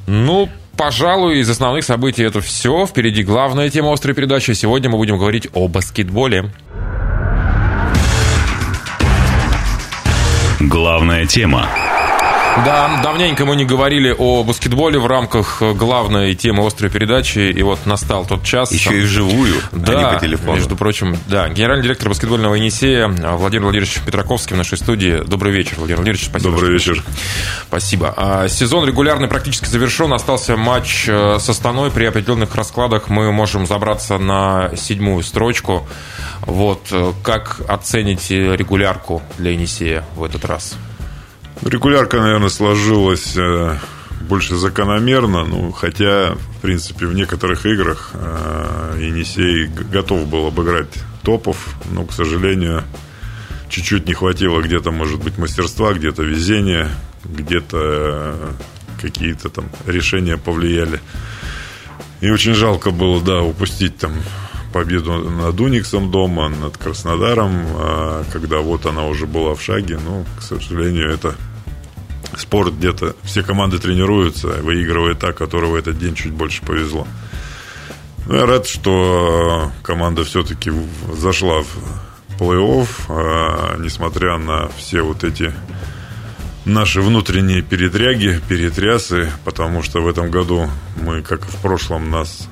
Ну, 0.07 0.49
пожалуй, 0.77 1.39
из 1.39 1.49
основных 1.49 1.85
событий 1.85 2.25
это 2.25 2.41
все. 2.41 2.87
Впереди 2.87 3.23
главная 3.23 3.71
тема 3.71 3.93
острой 3.93 4.15
передачи. 4.15 4.53
Сегодня 4.53 4.91
мы 4.91 4.99
будем 4.99 5.19
говорить 5.19 5.49
о 5.53 5.69
баскетболе. 5.69 6.51
Главная 10.59 11.27
тема. 11.27 11.69
Да, 12.57 13.01
давненько 13.03 13.47
мы 13.47 13.57
не 13.57 13.65
говорили 13.65 14.15
о 14.17 14.45
баскетболе 14.45 14.99
в 14.99 15.07
рамках 15.07 15.63
главной 15.63 16.35
темы 16.35 16.65
острой 16.67 16.91
передачи, 16.91 17.39
и 17.39 17.63
вот 17.63 17.87
настал 17.87 18.27
тот 18.27 18.45
час. 18.45 18.71
Еще 18.71 18.99
и 18.99 19.01
вживую, 19.01 19.55
да, 19.73 19.93
а 19.93 19.97
не 19.97 20.15
по 20.15 20.21
телефону. 20.21 20.57
между 20.57 20.77
прочим, 20.77 21.17
да. 21.29 21.49
Генеральный 21.49 21.83
директор 21.83 22.11
баскетбольного 22.11 22.55
Енисея 22.55 23.09
Владимир 23.09 23.65
Владимирович 23.65 23.99
Петраковский 24.05 24.55
в 24.55 24.59
нашей 24.59 24.77
студии. 24.77 25.25
Добрый 25.27 25.53
вечер, 25.53 25.77
Владимир 25.79 25.99
Владимирович, 25.99 26.27
спасибо. 26.27 26.51
Добрый 26.51 26.73
вечер. 26.73 27.03
Спасибо. 27.67 28.15
А, 28.17 28.49
сезон 28.49 28.85
регулярный 28.87 29.29
практически 29.29 29.67
завершен. 29.67 30.13
Остался 30.13 30.57
матч 30.57 31.07
э, 31.09 31.39
с 31.41 31.49
Астаной. 31.49 31.91
При 31.91 32.05
определенных 32.05 32.55
раскладах 32.55 33.09
мы 33.09 33.33
можем 33.33 33.67
забраться 33.67 34.19
на 34.19 34.71
седьмую 34.77 35.23
строчку. 35.23 35.89
Вот, 36.43 36.89
э, 36.93 37.13
как 37.25 37.63
оцените 37.67 38.57
регулярку 38.57 39.23
для 39.39 39.53
Енисея 39.53 40.05
в 40.17 40.23
этот 40.23 40.45
раз? 40.45 40.77
Регулярка, 41.61 42.21
наверное, 42.21 42.49
сложилась 42.49 43.37
э, 43.37 43.77
больше 44.29 44.57
закономерно, 44.57 45.45
ну, 45.45 45.71
хотя, 45.73 46.35
в 46.35 46.61
принципе, 46.63 47.07
в 47.07 47.15
некоторых 47.15 47.67
играх 47.67 48.11
э, 48.15 48.99
Енисей 49.01 49.67
готов 49.67 50.27
был 50.27 50.47
обыграть 50.47 50.89
топов, 51.23 51.77
но, 51.91 52.05
к 52.05 52.13
сожалению, 52.13 52.83
чуть-чуть 53.69 54.07
не 54.07 54.15
хватило 54.15 54.61
где-то, 54.61 54.91
может 54.91 55.23
быть, 55.23 55.39
мастерства, 55.39 55.93
где-то 55.93 56.23
везения, 56.23 56.91
где-то 57.25 57.79
э, 57.79 58.51
какие-то 59.01 59.49
там 59.49 59.67
решения 59.87 60.37
повлияли. 60.37 61.01
И 62.21 62.31
очень 62.31 62.55
жалко 62.55 62.91
было, 62.91 63.21
да, 63.21 63.43
упустить 63.43 63.99
там 63.99 64.13
победу 64.73 65.13
над 65.31 65.61
Униксом 65.61 66.11
дома, 66.11 66.49
над 66.49 66.77
Краснодаром, 66.77 67.67
когда 68.33 68.59
вот 68.59 68.87
она 68.87 69.07
уже 69.07 69.27
была 69.27 69.55
в 69.55 69.63
шаге. 69.63 69.99
Но, 70.05 70.25
к 70.39 70.43
сожалению, 70.43 71.11
это 71.11 71.35
спорт 72.37 72.75
где-то, 72.75 73.15
все 73.23 73.43
команды 73.43 73.79
тренируются, 73.79 74.49
выигрывает 74.49 75.19
та, 75.19 75.33
которого 75.33 75.77
этот 75.77 75.99
день 75.99 76.15
чуть 76.15 76.33
больше 76.33 76.63
повезло. 76.63 77.07
Ну, 78.27 78.37
я 78.37 78.47
рад, 78.47 78.67
что 78.67 79.73
команда 79.83 80.25
все-таки 80.25 80.73
зашла 81.13 81.63
в 81.63 82.39
плей-офф, 82.39 82.89
а, 83.09 83.77
несмотря 83.79 84.39
на 84.39 84.69
все 84.77 85.03
вот 85.03 85.25
эти 85.25 85.53
наши 86.65 87.01
внутренние 87.01 87.63
передряги, 87.63 88.41
перетрясы, 88.49 89.31
потому 89.45 89.83
что 89.83 90.01
в 90.01 90.09
этом 90.09 90.31
году 90.31 90.69
мы, 91.03 91.23
как 91.23 91.41
и 91.45 91.49
в 91.49 91.57
прошлом, 91.57 92.11
нас 92.11 92.49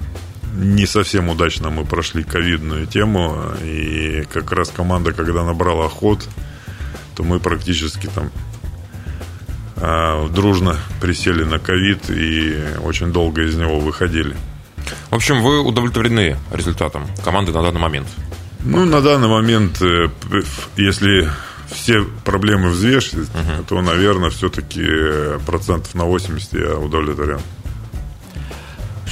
не 0.54 0.86
совсем 0.86 1.28
удачно 1.28 1.70
мы 1.70 1.84
прошли 1.84 2.22
ковидную 2.22 2.86
тему, 2.86 3.42
и 3.62 4.24
как 4.32 4.52
раз 4.52 4.70
команда, 4.70 5.12
когда 5.12 5.44
набрала 5.44 5.88
ход, 5.88 6.28
то 7.14 7.22
мы 7.22 7.40
практически 7.40 8.06
там 8.06 8.30
а, 9.76 10.28
дружно 10.28 10.76
присели 11.00 11.44
на 11.44 11.58
ковид 11.58 12.10
и 12.10 12.56
очень 12.82 13.12
долго 13.12 13.42
из 13.42 13.56
него 13.56 13.80
выходили. 13.80 14.36
В 15.10 15.14
общем, 15.14 15.42
вы 15.42 15.60
удовлетворены 15.60 16.36
результатом 16.52 17.06
команды 17.24 17.52
на 17.52 17.62
данный 17.62 17.80
момент? 17.80 18.08
Ну, 18.62 18.84
на 18.84 19.00
данный 19.00 19.28
момент, 19.28 19.80
э, 19.80 20.10
если 20.76 21.30
все 21.72 22.02
проблемы 22.24 22.70
взвешивать, 22.70 23.28
угу. 23.28 23.64
то, 23.68 23.80
наверное, 23.80 24.30
все-таки 24.30 24.84
процентов 25.46 25.94
на 25.94 26.04
80 26.04 26.52
я 26.54 26.76
удовлетворен. 26.76 27.40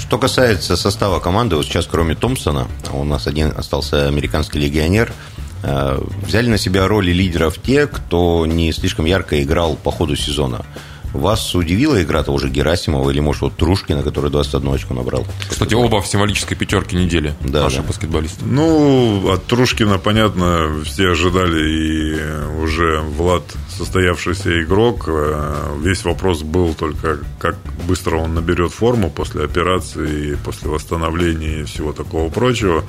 Что 0.09 0.19
касается 0.19 0.77
состава 0.77 1.21
команды, 1.21 1.55
вот 1.55 1.67
сейчас 1.67 1.87
кроме 1.87 2.15
Томпсона, 2.15 2.67
у 2.93 3.05
нас 3.05 3.27
один 3.27 3.53
остался 3.57 4.09
американский 4.09 4.59
легионер– 4.59 5.13
Э, 5.63 6.01
взяли 6.23 6.49
на 6.49 6.59
себя 6.59 6.87
роли 6.87 7.11
лидеров 7.13 7.59
те, 7.59 7.87
кто 7.87 8.47
не 8.47 8.73
слишком 8.73 9.07
ярко 9.07 9.43
играл 9.43 9.77
по 9.77 9.91
ходу 9.91 10.15
сезона. 10.15 10.65
Вас 11.13 11.55
удивила 11.55 12.03
игра 12.03 12.23
того 12.23 12.39
же 12.39 12.49
Герасимова 12.49 13.11
или, 13.11 13.21
может, 13.21 13.43
вот 13.43 13.57
Трушкина, 13.57 14.03
который 14.03 14.31
21 14.31 14.75
очко 14.75 14.95
набрал? 14.95 15.27
Кстати, 15.49 15.75
оба 15.75 16.01
в 16.01 16.07
символической 16.07 16.57
пятерке 16.57 16.97
недели 16.97 17.35
да, 17.41 17.65
наши 17.65 17.79
да. 17.79 17.83
баскетболисты. 17.85 18.45
Ну, 18.45 19.31
от 19.31 19.45
Трушкина, 19.47 19.99
понятно, 19.99 20.83
все 20.85 21.11
ожидали, 21.11 21.69
и 21.69 22.63
уже 22.63 23.01
Влад 23.01 23.43
состоявшийся 23.77 24.63
игрок. 24.63 25.05
Э, 25.07 25.77
весь 25.81 26.05
вопрос 26.05 26.43
был 26.43 26.75
только, 26.75 27.19
как 27.39 27.57
быстро 27.87 28.17
он 28.17 28.35
наберет 28.35 28.73
форму 28.73 29.11
после 29.11 29.45
операции, 29.45 30.37
после 30.45 30.69
восстановления 30.69 31.61
и 31.61 31.65
всего 31.65 31.93
такого 31.93 32.29
прочего 32.31 32.85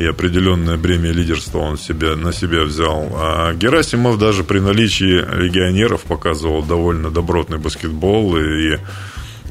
и 0.00 0.06
определенное 0.06 0.78
бремя 0.78 1.10
лидерства 1.12 1.58
он 1.58 1.76
себе, 1.76 2.14
на 2.14 2.32
себя 2.32 2.62
взял. 2.62 3.10
А 3.12 3.52
Герасимов 3.52 4.18
даже 4.18 4.44
при 4.44 4.58
наличии 4.58 5.20
легионеров 5.36 6.04
показывал 6.04 6.62
довольно 6.62 7.10
добротный 7.10 7.58
баскетбол 7.58 8.38
и 8.38 8.78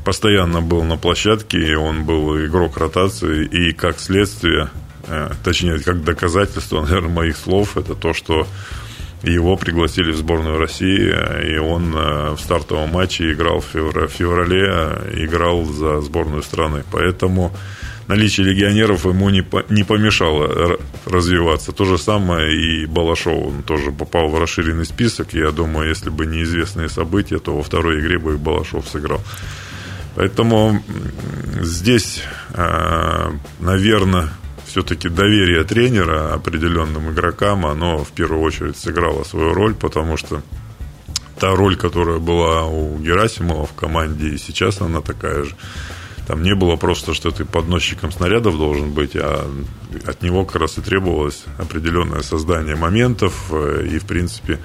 постоянно 0.04 0.62
был 0.62 0.84
на 0.84 0.98
площадке, 0.98 1.60
и 1.60 1.76
он 1.76 2.04
был 2.04 2.44
игрок 2.44 2.78
ротации, 2.78 3.46
и 3.46 3.74
как 3.74 4.00
следствие, 4.00 4.70
э, 5.08 5.30
точнее, 5.44 5.78
как 5.80 6.04
доказательство, 6.04 6.82
наверное, 6.86 7.10
моих 7.10 7.38
слов, 7.38 7.78
это 7.78 7.94
то, 7.94 8.14
что 8.14 8.48
его 9.22 9.56
пригласили 9.56 10.12
в 10.12 10.18
сборную 10.18 10.58
России, 10.58 11.14
и 11.48 11.58
он 11.58 11.94
э, 11.96 12.32
в 12.32 12.40
стартовом 12.40 12.90
матче 12.90 13.34
играл 13.34 13.60
в 13.60 13.68
феврале, 13.68 15.24
играл 15.24 15.66
за 15.66 16.02
сборную 16.02 16.42
страны. 16.42 16.84
Поэтому 16.92 17.54
наличие 18.10 18.48
легионеров 18.48 19.06
ему 19.06 19.30
не, 19.30 19.46
не 19.70 19.84
помешало 19.84 20.80
развиваться. 21.06 21.72
То 21.72 21.86
же 21.86 21.98
самое 21.98 22.54
и 22.54 22.86
Балашов. 22.88 23.46
Он 23.46 23.64
тоже 23.64 23.92
попал 23.92 24.30
в 24.30 24.40
расширенный 24.40 24.86
список. 24.86 25.34
Я 25.34 25.52
думаю, 25.52 25.90
если 25.90 26.10
бы 26.10 26.26
неизвестные 26.26 26.90
события, 26.90 27.38
то 27.38 27.56
во 27.56 27.62
второй 27.62 28.02
игре 28.02 28.18
бы 28.18 28.34
и 28.34 28.38
Балашов 28.38 28.88
сыграл. 28.90 29.22
Поэтому 30.16 30.84
здесь, 31.62 32.24
а, 32.56 33.32
наверное, 33.60 34.30
все-таки 34.66 35.08
доверие 35.08 35.64
тренера 35.64 36.34
определенным 36.34 37.12
игрокам, 37.12 37.66
оно 37.68 38.04
в 38.04 38.12
первую 38.12 38.42
очередь 38.42 38.78
сыграло 38.78 39.24
свою 39.24 39.54
роль, 39.54 39.76
потому 39.76 40.18
что 40.18 40.42
та 41.40 41.56
роль, 41.56 41.76
которая 41.76 42.18
была 42.18 42.66
у 42.66 42.98
Герасимова 42.98 43.68
в 43.68 43.74
команде, 43.74 44.30
и 44.30 44.38
сейчас 44.40 44.82
она 44.82 45.02
такая 45.02 45.44
же. 45.44 45.56
Там 46.30 46.44
не 46.44 46.54
было 46.54 46.76
просто, 46.76 47.16
что 47.16 47.32
ты 47.32 47.44
подносчиком 47.44 48.12
снарядов 48.12 48.56
должен 48.56 48.92
быть, 48.92 49.16
а 49.16 49.50
от 50.06 50.22
него 50.22 50.46
как 50.46 50.62
раз 50.62 50.78
и 50.78 50.82
требовалось 50.82 51.44
определенное 51.58 52.22
создание 52.22 52.76
моментов. 52.76 53.48
Э, 53.50 53.84
и, 53.92 53.98
в 53.98 54.06
принципе, 54.06 54.60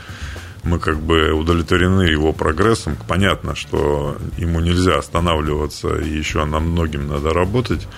мы 0.63 0.79
как 0.79 1.01
бы 1.01 1.33
удовлетворены 1.33 2.03
его 2.03 2.35
прогрессом. 2.35 2.99
Понятно, 3.09 3.55
что 3.55 4.19
ему 4.37 4.61
нельзя 4.61 4.99
останавливаться, 4.99 5.97
и 5.97 6.11
еще 6.11 6.45
над 6.45 6.65
многим 6.65 7.09
надо 7.09 7.33
работать, 7.33 7.89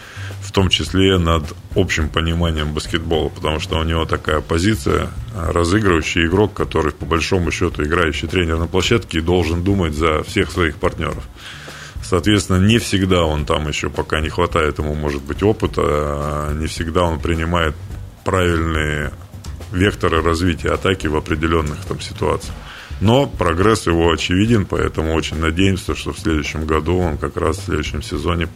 в 0.42 0.52
том 0.52 0.68
числе 0.68 1.18
над 1.18 1.42
общим 1.74 2.08
пониманием 2.08 2.72
баскетбола, 2.72 3.30
потому 3.30 3.58
что 3.58 3.80
у 3.80 3.82
него 3.82 4.04
такая 4.04 4.42
позиция, 4.42 5.08
разыгрывающий 5.34 6.26
игрок, 6.26 6.54
который, 6.54 6.92
по 6.92 7.04
большому 7.04 7.50
счету, 7.50 7.82
играющий 7.82 8.28
тренер 8.28 8.58
на 8.58 8.68
площадке 8.68 9.18
и 9.18 9.22
должен 9.22 9.64
думать 9.64 9.94
за 9.94 10.22
всех 10.22 10.52
своих 10.52 10.76
партнеров. 10.76 11.24
Соответственно, 12.08 12.64
не 12.64 12.78
всегда 12.78 13.24
он 13.24 13.44
там 13.44 13.66
еще, 13.66 13.90
пока 13.90 14.20
не 14.20 14.28
хватает 14.28 14.78
ему, 14.78 14.94
может 14.94 15.22
быть, 15.24 15.42
опыта, 15.42 15.82
а 15.84 16.52
не 16.54 16.66
всегда 16.68 17.02
он 17.02 17.18
принимает 17.18 17.74
правильные 18.24 19.12
векторы 19.72 20.22
развития 20.22 20.70
атаки 20.70 21.08
в 21.08 21.16
определенных 21.16 21.84
там 21.84 22.00
ситуациях. 22.00 22.54
Но 23.00 23.26
прогресс 23.26 23.88
его 23.88 24.12
очевиден, 24.12 24.66
поэтому 24.66 25.14
очень 25.14 25.38
надеемся, 25.38 25.96
что 25.96 26.12
в 26.12 26.18
следующем 26.20 26.64
году 26.64 26.96
он 26.96 27.18
как 27.18 27.36
раз 27.36 27.58
в 27.58 27.64
следующем 27.64 28.02
сезоне 28.02 28.48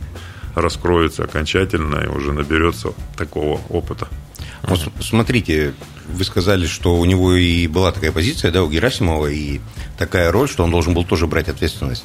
раскроется 0.55 1.25
окончательно 1.25 1.97
и 1.97 2.07
уже 2.07 2.33
наберется 2.33 2.93
такого 3.17 3.61
опыта. 3.69 4.07
Вот 4.63 4.81
смотрите, 5.01 5.75
вы 6.07 6.25
сказали, 6.25 6.67
что 6.67 6.97
у 6.97 7.05
него 7.05 7.35
и 7.35 7.67
была 7.67 7.91
такая 7.91 8.13
позиция, 8.13 8.53
да, 8.53 8.63
у 8.63 8.71
Герасимова, 8.71 9.27
и 9.27 9.61
такая 9.99 10.31
роль, 10.31 10.49
что 10.49 10.63
он 10.63 10.71
должен 10.71 10.95
был 10.95 11.05
тоже 11.05 11.27
брать 11.27 11.49
ответственность. 11.49 12.05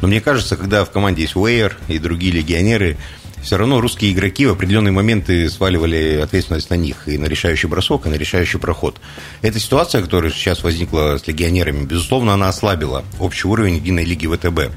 Но 0.00 0.08
мне 0.08 0.20
кажется, 0.20 0.56
когда 0.56 0.84
в 0.84 0.90
команде 0.90 1.22
есть 1.22 1.36
Уэйер 1.36 1.76
и 1.88 1.98
другие 1.98 2.32
легионеры, 2.32 2.96
все 3.42 3.56
равно 3.56 3.80
русские 3.80 4.12
игроки 4.12 4.44
в 4.46 4.52
определенные 4.52 4.92
моменты 4.92 5.48
сваливали 5.48 6.20
ответственность 6.22 6.68
на 6.70 6.74
них 6.74 7.06
и 7.06 7.16
на 7.16 7.26
решающий 7.26 7.68
бросок, 7.68 8.06
и 8.06 8.08
на 8.08 8.14
решающий 8.14 8.58
проход. 8.58 9.00
Эта 9.40 9.60
ситуация, 9.60 10.02
которая 10.02 10.32
сейчас 10.32 10.64
возникла 10.64 11.18
с 11.22 11.26
легионерами, 11.28 11.84
безусловно, 11.84 12.34
она 12.34 12.48
ослабила 12.48 13.04
общий 13.20 13.46
уровень 13.46 13.76
единой 13.76 14.04
лиги 14.04 14.26
ВТБ. 14.26 14.74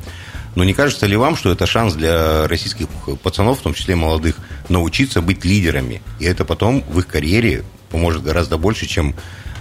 Но 0.55 0.63
не 0.63 0.73
кажется 0.73 1.05
ли 1.05 1.15
вам, 1.15 1.35
что 1.35 1.51
это 1.51 1.65
шанс 1.65 1.93
для 1.93 2.47
российских 2.47 2.87
пацанов, 3.23 3.59
в 3.59 3.63
том 3.63 3.73
числе 3.73 3.95
молодых, 3.95 4.35
научиться 4.67 5.21
быть 5.21 5.45
лидерами? 5.45 6.01
И 6.19 6.25
это 6.25 6.45
потом 6.45 6.83
в 6.89 6.99
их 6.99 7.07
карьере 7.07 7.63
поможет 7.89 8.23
гораздо 8.23 8.57
больше, 8.57 8.85
чем 8.85 9.15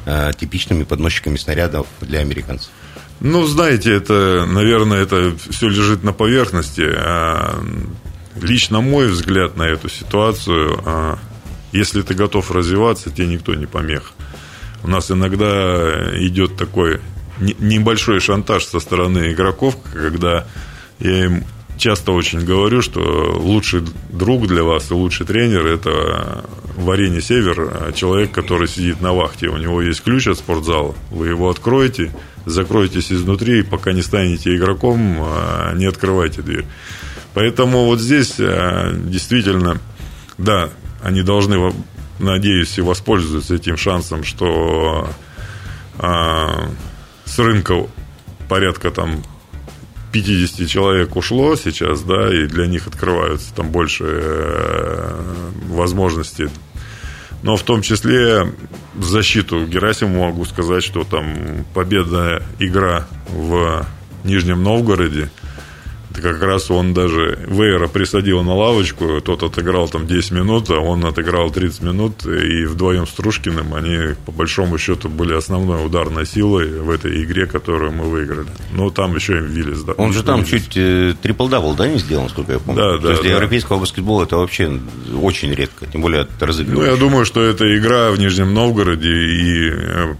э, 0.06 0.32
типичными 0.38 0.84
подносчиками 0.84 1.36
снарядов 1.36 1.86
для 2.00 2.20
американцев. 2.20 2.70
Ну, 3.20 3.44
знаете, 3.46 3.92
это, 3.92 4.46
наверное, 4.46 5.02
это 5.02 5.34
все 5.50 5.68
лежит 5.68 6.04
на 6.04 6.12
поверхности. 6.12 6.84
А 6.86 7.60
лично 8.40 8.80
мой 8.80 9.08
взгляд 9.08 9.56
на 9.56 9.64
эту 9.64 9.88
ситуацию, 9.88 10.80
а, 10.84 11.18
если 11.72 12.02
ты 12.02 12.14
готов 12.14 12.50
развиваться, 12.50 13.10
тебе 13.10 13.26
никто 13.26 13.54
не 13.54 13.66
помех. 13.66 14.12
У 14.84 14.88
нас 14.88 15.10
иногда 15.10 16.16
идет 16.18 16.56
такой 16.56 17.00
небольшой 17.40 18.20
шантаж 18.20 18.64
со 18.64 18.80
стороны 18.80 19.32
игроков, 19.32 19.76
когда 19.92 20.46
я 21.00 21.24
им 21.24 21.44
часто 21.76 22.12
очень 22.12 22.44
говорю, 22.44 22.82
что 22.82 23.00
лучший 23.38 23.82
друг 24.10 24.46
для 24.46 24.64
вас 24.64 24.90
и 24.90 24.94
лучший 24.94 25.26
тренер– 25.26 25.66
это 25.66 26.44
в 26.76 26.90
арене 26.90 27.20
«Север» 27.20 27.92
человек, 27.94 28.32
который 28.32 28.68
сидит 28.68 29.00
на 29.00 29.12
вахте. 29.12 29.48
У 29.48 29.56
него 29.56 29.80
есть 29.82 30.02
ключ 30.02 30.26
от 30.26 30.38
спортзала. 30.38 30.94
Вы 31.10 31.28
его 31.28 31.48
откроете, 31.50 32.12
закроетесь 32.48 33.12
изнутри, 33.12 33.62
пока 33.62 33.92
не 33.92 34.02
станете 34.02 34.56
игроком, 34.56 35.18
а 35.20 35.72
не 35.74 35.86
открывайте 35.86 36.42
дверь. 36.42 36.66
Поэтому 37.34 37.84
вот 37.84 38.00
здесь 38.00 38.36
а, 38.38 38.92
действительно, 38.92 39.78
да, 40.38 40.70
они 41.02 41.22
должны, 41.22 41.72
надеюсь, 42.18 42.78
и 42.78 42.82
воспользоваться 42.82 43.54
этим 43.54 43.76
шансом, 43.76 44.24
что 44.24 45.08
а, 45.98 46.68
с 47.24 47.38
рынка 47.38 47.86
порядка 48.48 48.90
там 48.90 49.22
50 50.12 50.68
человек 50.68 51.16
ушло 51.16 51.54
сейчас, 51.56 52.02
да, 52.02 52.32
и 52.34 52.46
для 52.46 52.66
них 52.66 52.86
открываются 52.86 53.54
там 53.54 53.70
больше 53.70 54.04
э, 54.06 55.50
возможностей. 55.68 56.48
Но 57.42 57.56
в 57.56 57.62
том 57.62 57.82
числе 57.82 58.52
в 58.94 59.04
защиту 59.04 59.66
Герасиму 59.66 60.26
могу 60.26 60.44
сказать, 60.44 60.82
что 60.82 61.04
там 61.04 61.64
победная 61.74 62.42
игра 62.58 63.06
в 63.28 63.86
Нижнем 64.24 64.62
Новгороде– 64.62 65.30
как 66.20 66.42
раз 66.42 66.70
он 66.70 66.94
даже 66.94 67.38
Вейера 67.46 67.88
присадил 67.88 68.42
на 68.42 68.54
лавочку, 68.54 69.20
тот 69.20 69.42
отыграл 69.42 69.88
там 69.88 70.06
10 70.06 70.30
минут, 70.32 70.70
а 70.70 70.78
он 70.78 71.04
отыграл 71.04 71.50
30 71.50 71.82
минут, 71.82 72.26
и 72.26 72.64
вдвоем 72.66 73.06
с 73.06 73.10
Трушкиным 73.12 73.74
они, 73.74 74.14
по 74.26 74.32
большому 74.32 74.78
счету, 74.78 75.08
были 75.08 75.34
основной 75.34 75.84
ударной 75.84 76.26
силой 76.26 76.80
в 76.80 76.90
этой 76.90 77.24
игре, 77.24 77.46
которую 77.46 77.92
мы 77.92 78.04
выиграли. 78.04 78.48
Ну, 78.72 78.90
там 78.90 79.14
еще 79.14 79.38
и 79.38 79.42
Виллис, 79.42 79.82
да. 79.82 79.92
Он 79.92 80.12
же 80.12 80.22
там 80.22 80.42
Виллис. 80.42 80.64
чуть 80.64 80.76
э, 80.76 81.14
трипл-дабл, 81.20 81.74
да, 81.76 81.88
не 81.88 81.98
сделал, 81.98 82.24
насколько 82.24 82.52
я 82.52 82.58
помню? 82.58 82.80
Да, 82.80 82.92
да. 82.96 83.02
То 83.02 83.10
есть 83.10 83.22
для 83.22 83.30
да. 83.30 83.36
европейского 83.36 83.78
баскетбола 83.78 84.24
это 84.24 84.36
вообще 84.36 84.80
очень 85.20 85.52
редко, 85.52 85.86
тем 85.86 86.02
более 86.02 86.22
от 86.22 86.42
разыгрывающих. 86.42 86.86
Ну, 86.86 86.94
я 86.94 86.96
думаю, 86.96 87.24
что 87.24 87.42
это 87.42 87.76
игра 87.76 88.10
в 88.10 88.18
Нижнем 88.18 88.54
Новгороде, 88.54 89.08
и 89.08 89.70
э, 89.70 90.14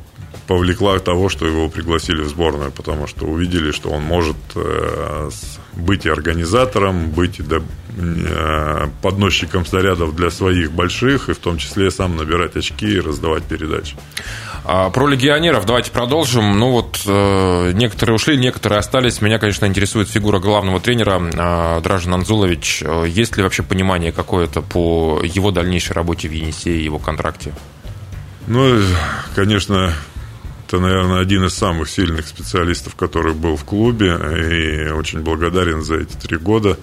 повлекла 0.49 0.99
того, 0.99 1.29
что 1.29 1.47
его 1.47 1.69
пригласили 1.69 2.23
в 2.23 2.29
сборную, 2.29 2.73
потому 2.73 3.07
что 3.07 3.27
увидели, 3.27 3.71
что 3.71 3.91
он 3.91 4.03
может 4.03 4.37
э, 4.55 5.31
быть 5.77 6.07
и 6.07 6.09
организатором, 6.09 7.11
быть 7.11 7.39
и 7.39 7.45
э, 7.47 8.87
подносчиком 9.03 9.67
снарядов 9.67 10.17
для 10.17 10.31
своих 10.31 10.73
больших, 10.73 11.29
и 11.29 11.35
в 11.35 11.39
том 11.39 11.59
числе 11.59 11.91
сам 11.91 12.17
набирать 12.17 12.57
очки 12.57 12.89
и 12.89 12.99
раздавать 12.99 13.45
передачи. 13.45 13.95
А, 14.65 14.89
про 14.89 15.07
легионеров 15.07 15.67
давайте 15.67 15.91
продолжим. 15.91 16.59
Ну 16.59 16.71
вот 16.71 17.03
э, 17.07 17.73
некоторые 17.75 18.17
ушли, 18.17 18.39
некоторые 18.39 18.79
остались. 18.79 19.21
Меня, 19.21 19.39
конечно, 19.39 19.67
интересует 19.67 20.09
фигура 20.09 20.39
главного 20.39 20.81
тренера 20.81 21.21
э, 21.21 21.81
Дражин 21.83 22.15
Анзулович. 22.15 22.83
Есть 23.07 23.37
ли 23.37 23.43
вообще 23.43 23.63
понимание 23.63 24.13
какое-то 24.13 24.63
по 24.63 25.21
его 25.23 25.51
дальнейшей 25.51 25.93
работе 25.93 26.27
в 26.27 26.33
Енисее 26.33 26.81
и 26.81 26.85
его 26.85 26.99
контракте? 26.99 27.53
Ну, 28.47 28.81
конечно, 29.35 29.93
это, 30.69 30.81
наверное, 30.81 31.21
один 31.21 31.47
из 31.47 31.55
самых 31.55 31.89
сильных 31.89 32.27
специалистов, 32.27 32.95
который 32.95 33.33
был 33.33 33.57
в 33.57 33.65
клубе, 33.65 34.09
и 34.09 34.91
очень 34.91 35.21
благодарен 35.21 35.83
за 35.83 35.97
эти 35.97 36.15
три 36.15 36.37
года. 36.37 36.79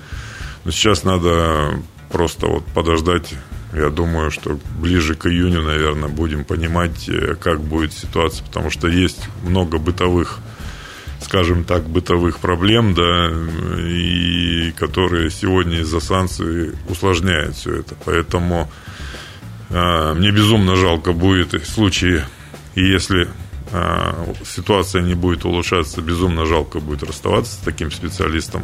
Но 0.63 0.72
сейчас 0.72 1.04
надо 1.04 1.80
просто 2.10 2.48
вот 2.48 2.65
подождать. 2.65 3.32
Я 3.74 3.89
думаю, 3.89 4.32
что 4.32 4.58
ближе 4.80 5.13
к 5.13 5.27
июню, 5.27 5.62
наверное, 5.62 6.10
будем 6.10 6.46
понимать, 6.46 7.08
э, 7.10 7.36
как 7.36 7.62
будет 7.62 7.94
ситуация, 7.94 8.44
потому 8.46 8.71
что 8.71 8.88
есть 8.88 9.28
много 9.43 9.78
бытовых 9.78 10.39
скажем 11.21 11.63
так, 11.63 11.88
бытовых 11.88 12.39
проблем, 12.39 12.93
да, 12.93 13.32
и 13.82 14.71
которые 14.78 15.32
сегодня 15.32 15.80
из-за 15.80 16.00
санкций 16.00 16.74
усложняют 16.88 17.56
все 17.56 17.78
это. 17.78 17.95
Поэтому 18.06 18.71
э, 19.69 20.13
мне 20.13 20.32
безумно 20.32 20.76
жалко 20.76 21.13
будет 21.13 21.54
в 21.54 21.65
случае, 21.65 22.26
если 22.76 23.28
ситуация 24.45 25.01
не 25.01 25.15
будет 25.15 25.45
улучшаться, 25.45 26.01
безумно 26.01 26.45
жалко 26.45 26.80
будет 26.80 27.04
расставаться 27.04 27.54
с 27.54 27.58
таким 27.58 27.91
специалистом. 27.91 28.63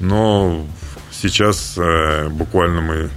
Но 0.00 0.66
сейчас 1.12 1.76
э, 1.78 2.28
буквально 2.28 2.80
мы 2.80 3.10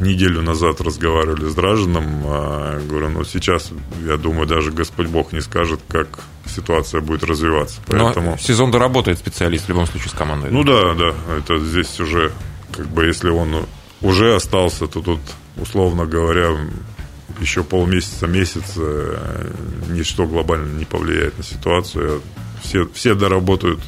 неделю 0.00 0.42
назад 0.42 0.80
разговаривали 0.80 1.48
с 1.48 1.54
Дражином. 1.54 2.22
А, 2.24 2.80
говорю, 2.80 3.10
ну 3.10 3.24
сейчас, 3.24 3.70
я 4.04 4.16
думаю, 4.16 4.46
даже 4.46 4.70
Господь 4.70 5.06
Бог 5.06 5.32
не 5.32 5.40
скажет, 5.40 5.80
как 5.88 6.08
ситуация 6.46 7.00
будет 7.00 7.24
развиваться. 7.24 7.80
Поэтому... 7.86 8.32
Но 8.32 8.36
сезон 8.36 8.70
доработает 8.70 9.18
специалист 9.18 9.66
в 9.66 9.68
любом 9.68 9.86
случае 9.86 10.10
с 10.10 10.12
командой. 10.12 10.50
Ну 10.50 10.64
да, 10.64 10.94
да. 10.94 11.14
Это 11.38 11.58
здесь 11.58 11.98
уже, 12.00 12.32
как 12.74 12.88
бы, 12.88 13.06
если 13.06 13.30
он 13.30 13.66
уже 14.02 14.34
остался, 14.34 14.86
то 14.86 15.00
тут, 15.00 15.20
условно 15.56 16.06
говоря, 16.06 16.56
еще 17.40 17.62
полмесяца, 17.62 18.26
месяц 18.26 18.74
э, 18.76 19.50
ничто 19.88 20.26
глобально 20.26 20.78
не 20.78 20.84
повлияет 20.84 21.36
на 21.38 21.44
ситуацию. 21.44 22.22
Все, 22.62 22.88
все 22.92 23.14
доработают, 23.14 23.80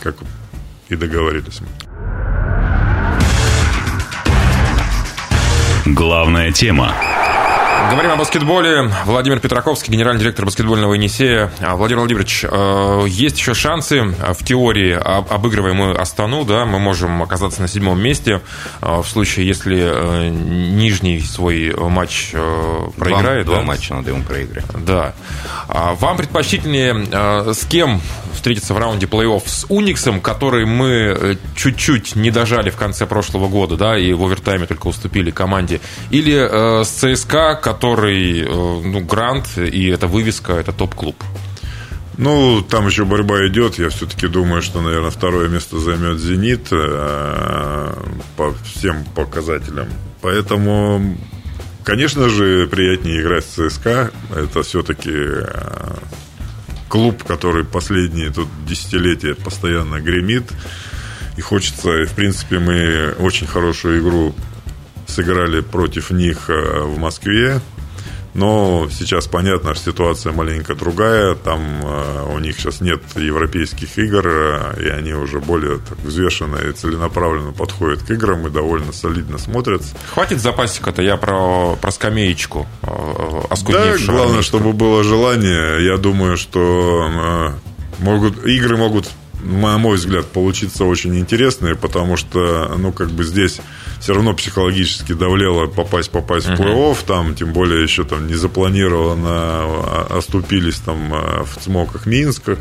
как 0.00 0.16
и 0.88 0.96
договорились. 0.96 1.60
Главная 5.86 6.52
тема. 6.52 6.94
Говорим 7.90 8.10
о 8.10 8.16
баскетболе. 8.16 8.90
Владимир 9.06 9.40
Петраковский, 9.40 9.90
генеральный 9.90 10.20
директор 10.20 10.44
баскетбольного 10.44 10.92
Енисея. 10.92 11.50
А, 11.60 11.74
Владимир 11.74 12.00
Владимирович, 12.00 12.44
э, 12.44 13.04
есть 13.08 13.38
еще 13.38 13.54
шансы 13.54 14.02
в 14.02 14.44
теории, 14.44 14.92
обыгрывая 14.92 15.72
мы 15.72 15.92
Астану, 15.92 16.44
да, 16.44 16.66
мы 16.66 16.78
можем 16.80 17.22
оказаться 17.22 17.62
на 17.62 17.68
седьмом 17.68 17.98
месте 17.98 18.42
в 18.82 19.04
случае, 19.04 19.46
если 19.46 19.78
э, 19.80 20.28
нижний 20.28 21.20
свой 21.20 21.74
матч 21.74 22.32
э, 22.34 22.88
проиграет. 22.98 23.46
Два, 23.46 23.56
да? 23.56 23.62
два 23.62 23.66
матча 23.66 23.94
надо 23.94 24.10
ему 24.10 24.22
проиграть. 24.22 24.66
Да. 24.84 25.14
А 25.68 25.94
вам 25.94 26.18
предпочтительнее 26.18 27.54
с 27.54 27.64
кем 27.64 28.02
встретиться 28.34 28.74
в 28.74 28.78
раунде 28.78 29.06
плей-офф? 29.06 29.42
С 29.46 29.64
Униксом, 29.70 30.20
который 30.20 30.66
мы 30.66 31.38
чуть-чуть 31.56 32.16
не 32.16 32.30
дожали 32.30 32.68
в 32.68 32.76
конце 32.76 33.06
прошлого 33.06 33.48
года, 33.48 33.76
да, 33.76 33.98
и 33.98 34.12
в 34.12 34.22
овертайме 34.22 34.66
только 34.66 34.88
уступили 34.88 35.30
команде, 35.30 35.80
или 36.10 36.84
с 36.84 36.88
ЦСКА, 36.88 37.54
который, 37.54 37.77
э, 37.84 38.46
ну, 38.48 39.00
грант, 39.00 39.58
и 39.58 39.88
это 39.88 40.06
вывеска, 40.06 40.54
это 40.54 40.72
топ-клуб. 40.72 41.16
Ну, 42.18 42.62
там 42.68 42.86
еще 42.88 43.04
борьба 43.04 43.46
идет. 43.46 43.78
Я 43.78 43.90
все-таки 43.90 44.26
думаю, 44.26 44.60
что, 44.60 44.80
наверное, 44.80 45.10
второе 45.10 45.48
место 45.48 45.78
займет 45.78 46.18
«Зенит» 46.18 46.66
э, 46.72 47.94
по 48.36 48.54
всем 48.64 49.04
показателям. 49.14 49.88
Поэтому, 50.20 51.16
конечно 51.84 52.28
же, 52.28 52.66
приятнее 52.66 53.22
играть 53.22 53.44
с 53.44 53.70
ЦСКА. 53.70 54.10
Это 54.34 54.64
все-таки 54.64 55.12
э, 55.12 55.94
клуб, 56.88 57.22
который 57.22 57.64
последние 57.64 58.30
тут 58.30 58.48
десятилетия 58.66 59.36
постоянно 59.36 60.00
гремит. 60.00 60.44
И 61.36 61.40
хочется, 61.40 62.04
в 62.04 62.14
принципе, 62.14 62.58
мы 62.58 63.14
очень 63.20 63.46
хорошую 63.46 64.00
игру 64.00 64.34
сыграли 65.08 65.60
против 65.60 66.10
них 66.10 66.48
э, 66.48 66.82
в 66.82 66.98
Москве. 66.98 67.60
Но 68.34 68.88
сейчас 68.90 69.26
понятно, 69.26 69.74
что 69.74 69.90
ситуация 69.90 70.32
маленько 70.32 70.74
другая. 70.74 71.34
Там 71.34 71.60
э, 71.82 72.34
у 72.34 72.38
них 72.38 72.56
сейчас 72.58 72.80
нет 72.80 73.02
европейских 73.16 73.98
игр, 73.98 74.28
э, 74.28 74.82
и 74.84 74.88
они 74.88 75.14
уже 75.14 75.40
более 75.40 75.78
так, 75.78 75.98
взвешенно 75.98 76.56
и 76.56 76.72
целенаправленно 76.72 77.52
подходят 77.52 78.02
к 78.02 78.10
играм 78.10 78.46
и 78.46 78.50
довольно 78.50 78.92
солидно 78.92 79.38
смотрятся. 79.38 79.96
Хватит 80.12 80.40
запасика-то, 80.40 81.02
я 81.02 81.16
про, 81.16 81.76
про 81.76 81.90
скамеечку 81.90 82.68
Да, 84.06 84.12
главное, 84.12 84.42
чтобы 84.42 84.72
было 84.72 85.02
желание. 85.02 85.84
Я 85.84 85.96
думаю, 85.96 86.36
что 86.36 87.54
могут, 87.98 88.44
игры 88.46 88.76
могут 88.76 89.08
на 89.40 89.78
мой 89.78 89.96
взгляд, 89.96 90.26
получиться 90.26 90.84
очень 90.84 91.18
интересные, 91.18 91.76
потому 91.76 92.16
что, 92.16 92.74
ну, 92.76 92.92
как 92.92 93.10
бы 93.10 93.24
здесь 93.24 93.60
все 94.00 94.14
равно 94.14 94.34
психологически 94.34 95.12
давлело 95.12 95.66
попасть, 95.66 96.10
попасть 96.10 96.46
в 96.46 96.52
плей-офф, 96.52 96.98
там, 97.06 97.34
тем 97.34 97.52
более 97.52 97.82
еще 97.82 98.04
там 98.04 98.26
не 98.26 98.34
запланировано, 98.34 99.28
а, 99.30 100.18
оступились 100.18 100.76
там 100.76 101.12
а, 101.12 101.44
в 101.44 101.62
цмоках 101.62 102.06
Минска, 102.06 102.58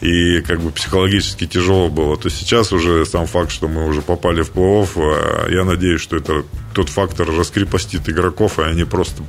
и 0.00 0.40
как 0.40 0.60
бы 0.60 0.70
психологически 0.70 1.46
тяжело 1.46 1.88
было, 1.88 2.16
то 2.16 2.28
сейчас 2.28 2.72
уже 2.72 3.06
сам 3.06 3.26
факт, 3.26 3.50
что 3.50 3.68
мы 3.68 3.86
уже 3.86 4.02
попали 4.02 4.42
в 4.42 4.52
плей-офф, 4.52 4.88
а, 4.96 5.50
я 5.50 5.64
надеюсь, 5.64 6.00
что 6.00 6.16
это 6.16 6.44
тот 6.74 6.88
фактор 6.88 7.28
раскрепостит 7.28 8.08
игроков, 8.08 8.58
и 8.58 8.62
они 8.62 8.84
просто 8.84 9.22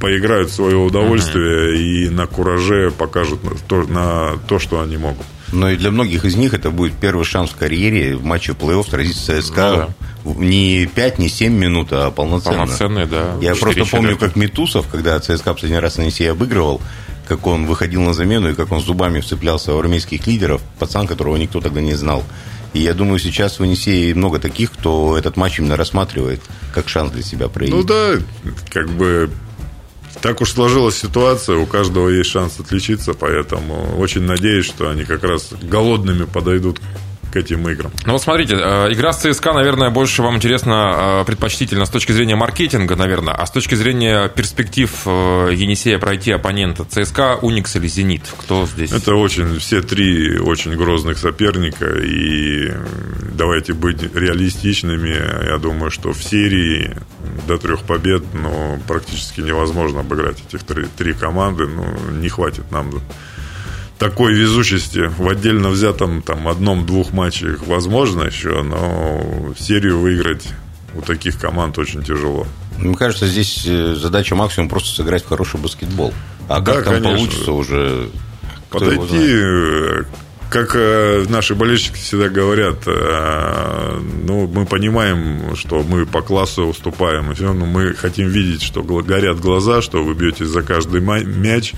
поиграют 0.00 0.50
в 0.50 0.54
свое 0.54 0.76
удовольствие 0.76 1.72
uh-huh. 1.72 1.76
и 1.76 2.08
на 2.08 2.26
кураже 2.26 2.90
покажут 2.90 3.44
на 3.44 3.50
то, 3.50 3.82
на 3.84 4.38
то, 4.48 4.58
что 4.58 4.80
они 4.80 4.96
могут. 4.96 5.24
Но 5.52 5.70
и 5.70 5.76
для 5.76 5.90
многих 5.90 6.24
из 6.24 6.36
них 6.36 6.54
это 6.54 6.70
будет 6.70 6.94
первый 6.94 7.24
шанс 7.24 7.50
в 7.50 7.56
карьере 7.56 8.16
в 8.16 8.24
матче 8.24 8.52
плей-офф 8.52 8.90
сразиться 8.90 9.40
с 9.40 9.44
ЦСКА. 9.44 9.88
Ну, 10.24 10.34
да. 10.34 10.44
Не 10.44 10.86
5, 10.86 11.18
не 11.18 11.28
7 11.28 11.52
минут, 11.52 11.88
а 11.92 12.10
полноценно. 12.10 12.58
Полноценный, 12.58 13.06
да. 13.06 13.36
Я 13.40 13.54
просто 13.54 13.84
помню, 13.86 14.16
как 14.16 14.36
Метусов, 14.36 14.86
когда 14.88 15.18
ЦСКА 15.18 15.54
последний 15.54 15.78
раз 15.78 15.96
на 15.96 16.02
Енисей 16.02 16.30
обыгрывал, 16.30 16.82
как 17.26 17.46
он 17.46 17.66
выходил 17.66 18.02
на 18.02 18.12
замену 18.12 18.50
и 18.50 18.54
как 18.54 18.72
он 18.72 18.80
зубами 18.80 19.20
вцеплялся 19.20 19.72
в 19.72 19.78
армейских 19.78 20.26
лидеров, 20.26 20.60
пацан, 20.78 21.06
которого 21.06 21.36
никто 21.36 21.60
тогда 21.60 21.80
не 21.80 21.94
знал. 21.94 22.24
И 22.74 22.80
я 22.80 22.92
думаю, 22.92 23.18
сейчас 23.18 23.58
в 23.58 23.64
Енисее 23.64 24.14
много 24.14 24.38
таких, 24.38 24.72
кто 24.72 25.16
этот 25.16 25.36
матч 25.36 25.58
именно 25.58 25.76
рассматривает 25.76 26.42
как 26.74 26.88
шанс 26.88 27.12
для 27.12 27.22
себя 27.22 27.48
проявить. 27.48 27.74
Ну 27.74 27.82
да, 27.82 28.16
как 28.70 28.90
бы 28.90 29.30
так 30.20 30.40
уж 30.40 30.52
сложилась 30.52 30.96
ситуация, 30.96 31.56
у 31.56 31.66
каждого 31.66 32.08
есть 32.08 32.30
шанс 32.30 32.58
отличиться, 32.58 33.14
поэтому 33.14 33.98
очень 33.98 34.22
надеюсь, 34.22 34.66
что 34.66 34.88
они 34.88 35.04
как 35.04 35.24
раз 35.24 35.52
голодными 35.62 36.24
подойдут 36.24 36.80
к 37.30 37.36
этим 37.36 37.68
играм. 37.68 37.92
Ну 38.04 38.12
вот 38.12 38.22
смотрите, 38.22 38.56
э, 38.56 38.92
игра 38.92 39.12
с 39.12 39.20
ЦСКА, 39.20 39.52
наверное, 39.52 39.90
больше 39.90 40.22
вам 40.22 40.36
интересно, 40.36 41.20
э, 41.20 41.24
предпочтительно 41.24 41.84
с 41.84 41.90
точки 41.90 42.12
зрения 42.12 42.36
маркетинга, 42.36 42.96
наверное, 42.96 43.34
а 43.34 43.46
с 43.46 43.50
точки 43.50 43.74
зрения 43.74 44.28
перспектив 44.28 44.90
э, 45.06 45.50
Енисея 45.54 45.98
пройти 45.98 46.32
оппонента 46.32 46.84
ЦСКА, 46.84 47.38
Уникс 47.40 47.76
или 47.76 47.86
Зенит? 47.86 48.22
Кто 48.38 48.66
здесь? 48.66 48.92
Это 48.92 49.14
очень, 49.14 49.58
все 49.58 49.82
три 49.82 50.38
очень 50.38 50.76
грозных 50.76 51.18
соперника, 51.18 51.86
и 51.86 52.72
давайте 53.32 53.72
быть 53.72 54.02
реалистичными. 54.14 55.46
Я 55.46 55.58
думаю, 55.58 55.90
что 55.90 56.12
в 56.12 56.22
серии 56.22 56.96
до 57.46 57.58
трех 57.58 57.82
побед 57.82 58.22
ну, 58.34 58.80
практически 58.86 59.40
невозможно 59.40 60.00
обыграть 60.00 60.42
этих 60.46 60.64
три, 60.64 60.86
три 60.96 61.12
команды. 61.12 61.66
Ну, 61.66 61.86
не 62.12 62.28
хватит 62.28 62.70
нам 62.70 62.90
такой 63.98 64.34
везучести 64.34 65.10
в 65.18 65.28
отдельно 65.28 65.68
взятом 65.68 66.22
там 66.22 66.48
одном-двух 66.48 67.12
матчах 67.12 67.66
возможно 67.66 68.22
еще, 68.24 68.62
но 68.62 69.54
серию 69.58 70.00
выиграть 70.00 70.46
у 70.94 71.02
таких 71.02 71.38
команд 71.38 71.78
очень 71.78 72.02
тяжело. 72.02 72.46
Мне 72.78 72.94
кажется, 72.94 73.26
здесь 73.26 73.66
э, 73.66 73.94
задача 73.96 74.34
максимум 74.34 74.68
просто 74.68 74.94
сыграть 74.94 75.24
в 75.24 75.28
хороший 75.28 75.60
баскетбол. 75.60 76.14
А 76.48 76.60
да, 76.60 76.74
как 76.74 76.84
там 76.84 76.94
конечно. 76.94 77.16
получится 77.16 77.52
уже... 77.52 78.10
Подойти, 78.70 79.16
э, 79.18 80.02
как 80.50 80.74
э, 80.74 81.24
наши 81.28 81.54
болельщики 81.54 81.96
всегда 81.96 82.28
говорят, 82.28 82.86
ну, 82.86 84.46
мы 84.46 84.66
понимаем, 84.66 85.56
что 85.56 85.82
мы 85.82 86.06
по 86.06 86.22
классу 86.22 86.64
уступаем, 86.64 87.30
и 87.30 87.34
все 87.34 87.44
равно 87.44 87.66
мы 87.66 87.94
хотим 87.94 88.28
видеть, 88.28 88.62
что 88.62 88.82
горят 88.82 89.40
глаза, 89.40 89.82
что 89.82 90.02
вы 90.02 90.14
бьетесь 90.14 90.46
за 90.46 90.62
каждый 90.62 91.00
мяч, 91.00 91.74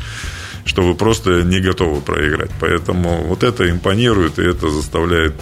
что 0.64 0.83
вы 0.83 0.94
просто 0.94 1.42
не 1.42 1.61
готовы 1.61 2.00
проиграть. 2.00 2.50
Поэтому 2.61 3.24
вот 3.24 3.42
это 3.42 3.68
импонирует, 3.70 4.38
и 4.38 4.42
это 4.42 4.68
заставляет 4.70 5.35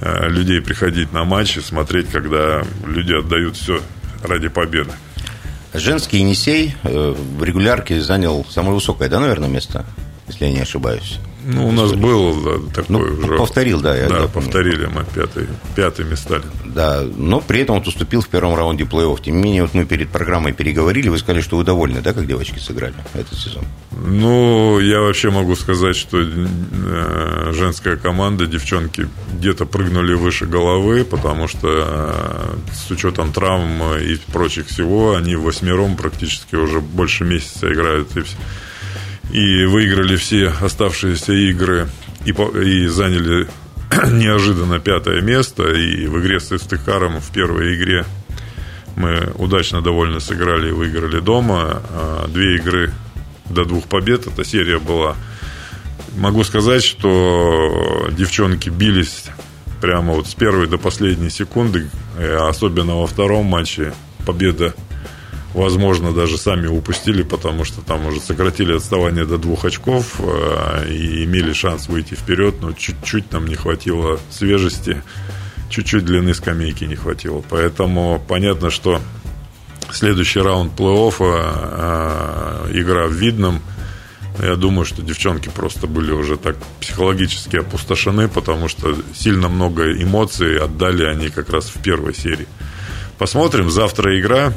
э, 0.00 0.28
людей 0.28 0.60
приходить 0.60 1.12
на 1.12 1.24
матчи, 1.24 1.58
смотреть, 1.58 2.10
когда 2.10 2.62
люди 2.86 3.12
отдают 3.12 3.56
все 3.56 3.80
ради 4.22 4.48
победы. 4.48 4.90
Женский 5.72 6.18
Енисей 6.18 6.76
э, 6.84 7.14
в 7.16 7.42
регулярке 7.42 8.00
занял 8.00 8.46
самое 8.48 8.74
высокое, 8.74 9.08
да, 9.08 9.18
наверное, 9.18 9.48
место, 9.48 9.84
если 10.26 10.46
я 10.46 10.52
не 10.52 10.60
ошибаюсь. 10.60 11.18
Ну, 11.46 11.68
у 11.68 11.72
нас 11.72 11.92
был 11.92 12.42
да, 12.42 12.82
такой 12.82 13.10
ну, 13.10 13.18
уже... 13.18 13.36
Повторил, 13.36 13.80
да. 13.80 13.94
Я, 13.94 14.08
да, 14.08 14.20
я 14.20 14.28
повторили 14.28 14.86
мы 14.86 15.04
пятый, 15.14 15.46
пятыми 15.76 16.14
стали. 16.14 16.44
Да, 16.64 17.02
но 17.02 17.40
при 17.40 17.60
этом 17.60 17.76
вот 17.76 17.86
уступил 17.86 18.22
в 18.22 18.28
первом 18.28 18.54
раунде 18.54 18.84
плей-офф. 18.84 19.20
Тем 19.22 19.36
не 19.36 19.42
менее, 19.42 19.62
вот 19.62 19.74
мы 19.74 19.84
перед 19.84 20.08
программой 20.08 20.52
переговорили, 20.52 21.08
вы 21.08 21.18
сказали, 21.18 21.42
что 21.42 21.58
вы 21.58 21.64
довольны, 21.64 22.00
да, 22.00 22.14
как 22.14 22.26
девочки 22.26 22.58
сыграли 22.58 22.94
этот 23.12 23.38
сезон? 23.38 23.64
Ну, 23.92 24.80
я 24.80 25.00
вообще 25.00 25.30
могу 25.30 25.54
сказать, 25.54 25.96
что 25.96 26.18
э, 26.22 27.52
женская 27.52 27.96
команда, 27.96 28.46
девчонки 28.46 29.08
где-то 29.34 29.66
прыгнули 29.66 30.14
выше 30.14 30.46
головы, 30.46 31.04
потому 31.04 31.46
что 31.46 31.68
э, 31.68 32.56
с 32.72 32.90
учетом 32.90 33.32
травм 33.32 33.96
и 33.96 34.16
прочих 34.32 34.68
всего, 34.68 35.14
они 35.14 35.36
восьмером 35.36 35.96
практически 35.96 36.54
уже 36.56 36.80
больше 36.80 37.24
месяца 37.24 37.70
играют 37.70 38.16
и 38.16 38.22
все 38.22 38.36
и 39.32 39.64
выиграли 39.64 40.16
все 40.16 40.52
оставшиеся 40.60 41.32
игры 41.32 41.88
и, 42.24 42.30
и 42.30 42.86
заняли 42.86 43.48
неожиданно 44.12 44.78
пятое 44.78 45.20
место. 45.20 45.64
И 45.72 46.06
в 46.06 46.20
игре 46.20 46.40
с 46.40 46.52
Истыкаром 46.52 47.20
в 47.20 47.30
первой 47.30 47.76
игре 47.76 48.04
мы 48.96 49.32
удачно 49.36 49.80
довольно 49.80 50.20
сыграли 50.20 50.68
и 50.68 50.72
выиграли 50.72 51.20
дома. 51.20 51.82
А 51.90 52.28
две 52.28 52.56
игры 52.56 52.92
до 53.50 53.64
двух 53.64 53.84
побед. 53.84 54.26
Эта 54.26 54.44
серия 54.44 54.78
была. 54.78 55.16
Могу 56.16 56.44
сказать, 56.44 56.84
что 56.84 58.08
девчонки 58.12 58.68
бились 58.68 59.24
прямо 59.80 60.14
вот 60.14 60.28
с 60.28 60.34
первой 60.34 60.66
до 60.66 60.78
последней 60.78 61.30
секунды. 61.30 61.90
Особенно 62.18 62.96
во 62.96 63.06
втором 63.06 63.46
матче 63.46 63.92
победа 64.24 64.74
возможно, 65.54 66.12
даже 66.12 66.36
сами 66.36 66.66
упустили, 66.66 67.22
потому 67.22 67.64
что 67.64 67.80
там 67.80 68.06
уже 68.06 68.20
сократили 68.20 68.76
отставание 68.76 69.24
до 69.24 69.38
двух 69.38 69.64
очков 69.64 70.16
э, 70.18 70.88
и 70.90 71.24
имели 71.24 71.52
шанс 71.52 71.88
выйти 71.88 72.14
вперед, 72.14 72.56
но 72.60 72.72
чуть-чуть 72.72 73.32
нам 73.32 73.46
не 73.46 73.54
хватило 73.54 74.18
свежести, 74.30 75.02
чуть-чуть 75.70 76.04
длины 76.04 76.34
скамейки 76.34 76.84
не 76.84 76.96
хватило. 76.96 77.42
Поэтому 77.48 78.22
понятно, 78.28 78.70
что 78.70 79.00
следующий 79.90 80.40
раунд 80.40 80.72
плей-оффа, 80.78 82.66
э, 82.66 82.80
игра 82.80 83.06
в 83.06 83.12
Видном, 83.12 83.62
я 84.42 84.56
думаю, 84.56 84.84
что 84.84 85.00
девчонки 85.00 85.48
просто 85.48 85.86
были 85.86 86.10
уже 86.10 86.36
так 86.36 86.56
психологически 86.80 87.58
опустошены, 87.58 88.26
потому 88.28 88.66
что 88.66 88.96
сильно 89.14 89.48
много 89.48 89.92
эмоций 89.92 90.58
отдали 90.58 91.04
они 91.04 91.28
как 91.28 91.50
раз 91.50 91.66
в 91.66 91.80
первой 91.80 92.14
серии. 92.14 92.48
Посмотрим, 93.16 93.70
завтра 93.70 94.18
игра. 94.18 94.52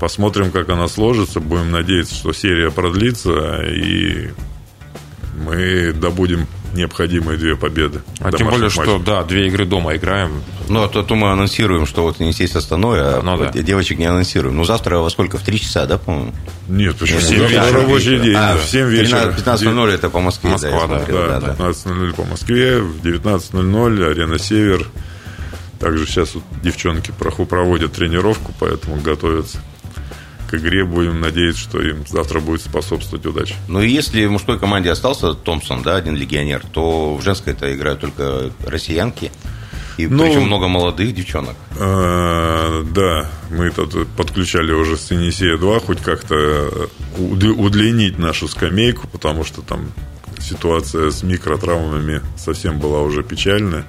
Посмотрим, 0.00 0.50
как 0.50 0.68
она 0.68 0.88
сложится. 0.88 1.40
Будем 1.40 1.70
надеяться, 1.70 2.14
что 2.14 2.32
серия 2.32 2.70
продлится, 2.70 3.62
и 3.62 4.30
мы 5.36 5.92
добудем 5.92 6.46
необходимые 6.74 7.38
две 7.38 7.56
победы. 7.56 8.02
А 8.20 8.32
тем 8.32 8.48
более, 8.48 8.64
матчах. 8.64 8.84
что 8.84 8.98
да, 8.98 9.22
две 9.22 9.46
игры 9.46 9.64
дома 9.64 9.94
играем. 9.96 10.42
Ну, 10.68 10.82
а 10.82 10.88
то, 10.88 11.02
то 11.02 11.14
мы 11.14 11.30
анонсируем, 11.30 11.86
что 11.86 12.02
вот 12.02 12.20
Енисей 12.20 12.48
с 12.48 12.56
Астаной, 12.56 13.00
а 13.00 13.22
ну, 13.22 13.38
да. 13.38 13.50
девочек 13.50 13.98
не 13.98 14.06
анонсируем. 14.06 14.56
Ну, 14.56 14.64
завтра 14.64 14.98
во 14.98 15.10
сколько? 15.10 15.38
В 15.38 15.42
три 15.42 15.60
часа, 15.60 15.86
да, 15.86 15.98
по-моему? 15.98 16.32
Нет, 16.68 16.96
почему? 16.96 17.20
В 17.20 17.22
7 17.22 17.46
вечера. 17.46 17.72
рабочий 17.72 18.18
день. 18.18 18.34
А, 18.36 18.56
в 18.56 18.64
7 18.64 18.88
вечера. 18.88 19.30
15.00 19.30 19.90
это 19.90 20.10
по 20.10 20.20
Москве. 20.20 20.50
Москва, 20.50 20.86
да. 20.86 20.98
Смотрел, 20.98 21.16
да, 21.28 21.40
да, 21.40 21.54
15.00 21.54 22.14
по 22.14 22.24
Москве, 22.24 22.80
в 22.80 23.00
19.00 23.02 24.10
арена 24.10 24.38
«Север». 24.38 24.88
Также 25.78 26.06
сейчас 26.06 26.34
вот 26.34 26.44
девчонки 26.62 27.12
проводят 27.48 27.92
тренировку, 27.92 28.52
поэтому 28.58 28.96
готовятся 28.96 29.58
к 30.48 30.54
игре. 30.54 30.84
Будем 30.84 31.20
надеяться, 31.20 31.60
что 31.60 31.80
им 31.80 32.04
завтра 32.06 32.40
будет 32.40 32.62
способствовать 32.62 33.24
удача. 33.26 33.54
Ну 33.68 33.80
и 33.80 33.90
если 33.90 34.24
в 34.26 34.32
мужской 34.32 34.58
команде 34.58 34.90
остался 34.90 35.34
Томпсон, 35.34 35.82
да, 35.82 35.96
один 35.96 36.16
легионер, 36.16 36.62
то 36.72 37.16
в 37.16 37.22
женской 37.22 37.52
это 37.52 37.74
играют 37.74 38.00
только 38.00 38.50
россиянки. 38.66 39.30
И 39.96 40.08
ну, 40.08 40.24
причем 40.24 40.42
много 40.42 40.66
молодых 40.66 41.14
девчонок. 41.14 41.54
А, 41.78 42.82
да, 42.82 43.30
мы 43.50 43.70
тут 43.70 44.08
подключали 44.16 44.72
уже 44.72 44.96
с 44.96 45.10
Енисея 45.12 45.56
2, 45.56 45.80
хоть 45.80 46.00
как-то 46.00 46.88
удлинить 47.16 48.18
нашу 48.18 48.48
скамейку, 48.48 49.06
потому 49.06 49.44
что 49.44 49.62
там 49.62 49.92
ситуация 50.40 51.10
с 51.10 51.22
микротравмами 51.22 52.22
совсем 52.36 52.78
была 52.78 53.02
уже 53.02 53.22
печальная. 53.22 53.86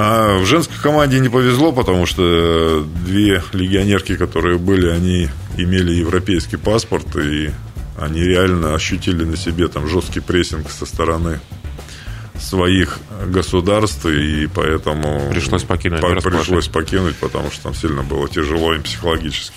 А 0.00 0.38
в 0.38 0.46
женской 0.46 0.76
команде 0.80 1.18
не 1.18 1.28
повезло, 1.28 1.72
потому 1.72 2.06
что 2.06 2.86
две 3.04 3.42
легионерки, 3.52 4.16
которые 4.16 4.56
были, 4.56 4.88
они 4.88 5.28
имели 5.56 5.90
европейский 5.90 6.56
паспорт, 6.56 7.16
и 7.16 7.50
они 7.98 8.22
реально 8.22 8.76
ощутили 8.76 9.24
на 9.24 9.36
себе 9.36 9.66
там 9.66 9.88
жесткий 9.88 10.20
прессинг 10.20 10.70
со 10.70 10.86
стороны 10.86 11.40
своих 12.38 13.00
государств, 13.26 14.06
и 14.06 14.46
поэтому 14.46 15.30
пришлось 15.32 15.64
покинуть. 15.64 16.00
По, 16.00 16.14
пришлось 16.14 16.68
покинуть, 16.68 17.16
потому 17.16 17.50
что 17.50 17.64
там 17.64 17.74
сильно 17.74 18.04
было 18.04 18.28
тяжело 18.28 18.74
им 18.74 18.84
психологически. 18.84 19.56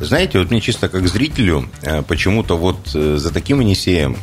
Знаете, 0.00 0.38
вот 0.38 0.50
мне 0.50 0.60
чисто 0.60 0.88
как 0.88 1.08
зрителю 1.08 1.68
э, 1.82 2.02
почему-то 2.02 2.56
вот 2.56 2.78
э, 2.94 3.16
за 3.16 3.32
таким 3.32 3.58
Енисеем, 3.60 4.16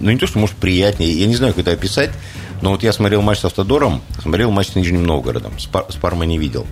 ну 0.00 0.10
не 0.10 0.18
то, 0.18 0.26
что 0.26 0.38
может 0.38 0.56
приятнее, 0.56 1.10
я 1.12 1.26
не 1.26 1.34
знаю, 1.34 1.54
как 1.54 1.62
это 1.62 1.72
описать, 1.72 2.10
но 2.60 2.70
вот 2.70 2.82
я 2.82 2.92
смотрел 2.92 3.22
матч 3.22 3.38
с 3.38 3.44
Автодором, 3.46 4.02
смотрел 4.20 4.50
матч 4.50 4.68
с 4.68 4.74
Нижним 4.74 5.04
Новгородом, 5.04 5.58
с, 5.58 5.66
Пар, 5.66 6.14
не 6.16 6.38
видел. 6.38 6.66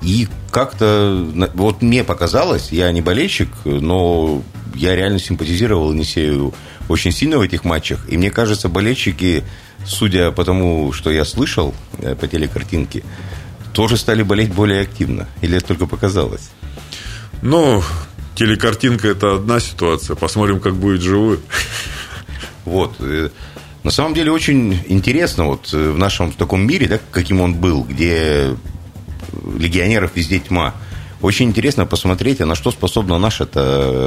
И 0.00 0.26
как-то, 0.50 1.26
вот 1.52 1.82
мне 1.82 2.02
показалось, 2.04 2.72
я 2.72 2.90
не 2.92 3.02
болельщик, 3.02 3.50
но 3.64 4.42
я 4.74 4.96
реально 4.96 5.18
симпатизировал 5.18 5.92
Енисею 5.92 6.54
очень 6.88 7.12
сильно 7.12 7.38
в 7.38 7.42
этих 7.42 7.64
матчах. 7.64 8.06
И 8.08 8.16
мне 8.16 8.30
кажется, 8.30 8.68
болельщики, 8.68 9.44
судя 9.84 10.30
по 10.30 10.44
тому, 10.44 10.92
что 10.92 11.10
я 11.10 11.26
слышал 11.26 11.74
э, 11.98 12.14
по 12.14 12.26
телекартинке, 12.26 13.02
тоже 13.72 13.96
стали 13.96 14.22
болеть 14.22 14.52
более 14.52 14.80
активно. 14.80 15.28
Или 15.42 15.58
это 15.58 15.68
только 15.68 15.86
показалось? 15.86 16.50
Ну, 17.42 17.82
телекартинка– 18.34 19.08
это 19.10 19.36
одна 19.36 19.60
ситуация. 19.60 20.16
Посмотрим, 20.16 20.60
как 20.60 20.74
будет 20.74 21.00
живую. 21.00 21.40
Вот. 22.66 22.96
Э, 23.00 23.30
на 23.82 23.90
самом 23.90 24.14
деле 24.14 24.30
очень 24.30 24.78
интересно 24.86 25.46
вот 25.46 25.70
э, 25.72 25.90
в 25.90 25.98
нашем 25.98 26.30
таком 26.32 26.66
мире, 26.66 26.86
да, 26.86 27.00
каким 27.10 27.40
он 27.40 27.54
был, 27.54 27.82
где 27.84 28.54
легионеров 29.58 30.12
везде 30.14 30.38
тьма. 30.40 30.74
очень 31.22 31.46
интересно 31.48 31.86
посмотреть, 31.86 32.40
а 32.40 32.46
на 32.46 32.54
что 32.54 32.70
способна 32.70 33.18
наша 33.18 33.48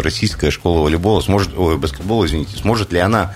российская 0.03 0.51
школа 0.51 0.83
волейбола, 0.83 1.21
сможет, 1.21 1.57
ой, 1.57 1.77
баскетбола, 1.77 2.25
извините, 2.25 2.57
сможет 2.57 2.93
ли 2.93 2.99
она 2.99 3.35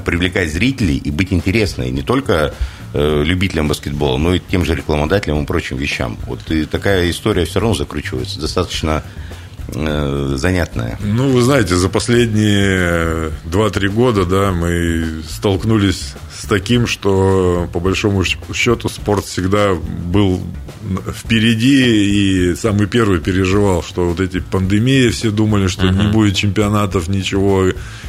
привлекать 0.00 0.50
зрителей 0.50 0.96
и 0.96 1.10
быть 1.10 1.32
интересной 1.32 1.90
не 1.90 2.02
только 2.02 2.54
э, 2.94 3.22
любителям 3.24 3.68
баскетбола, 3.68 4.18
но 4.18 4.34
и 4.34 4.40
тем 4.40 4.64
же 4.64 4.74
рекламодателям 4.74 5.42
и 5.42 5.46
прочим 5.46 5.76
вещам. 5.76 6.18
Вот 6.26 6.50
и 6.50 6.64
такая 6.64 7.10
история 7.10 7.44
все 7.44 7.60
равно 7.60 7.74
закручивается. 7.74 8.40
Достаточно 8.40 9.02
Э, 9.02 9.06
занятная. 9.68 10.98
Ну, 11.02 11.30
вы 11.30 11.42
знаете, 11.42 11.76
за 11.76 11.88
последние 11.88 13.30
2-3 13.46 13.88
года, 13.88 14.24
да, 14.24 14.52
мы 14.52 15.22
столкнулись 15.28 16.14
с 16.36 16.46
таким, 16.46 16.86
что 16.86 17.68
по 17.72 17.80
большому 17.80 18.24
счету 18.24 18.88
спорт 18.88 19.24
всегда 19.24 19.74
был 19.74 20.42
впереди 21.14 22.50
и 22.50 22.54
самый 22.56 22.86
первый 22.86 23.20
переживал, 23.20 23.82
что 23.82 24.08
вот 24.08 24.20
эти 24.20 24.40
пандемии, 24.40 25.08
все 25.10 25.30
думали, 25.30 25.68
что 25.68 25.86
uh-huh. 25.86 26.06
не 26.06 26.12
будет 26.12 26.36
чемпионатов, 26.36 27.08
ничего, 27.08 27.66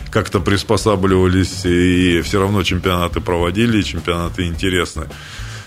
как-то 0.09 0.39
приспосабливались, 0.39 1.65
и 1.65 2.21
все 2.21 2.39
равно 2.39 2.63
чемпионаты 2.63 3.21
проводили, 3.21 3.81
чемпионаты 3.81 4.47
интересны. 4.47 5.05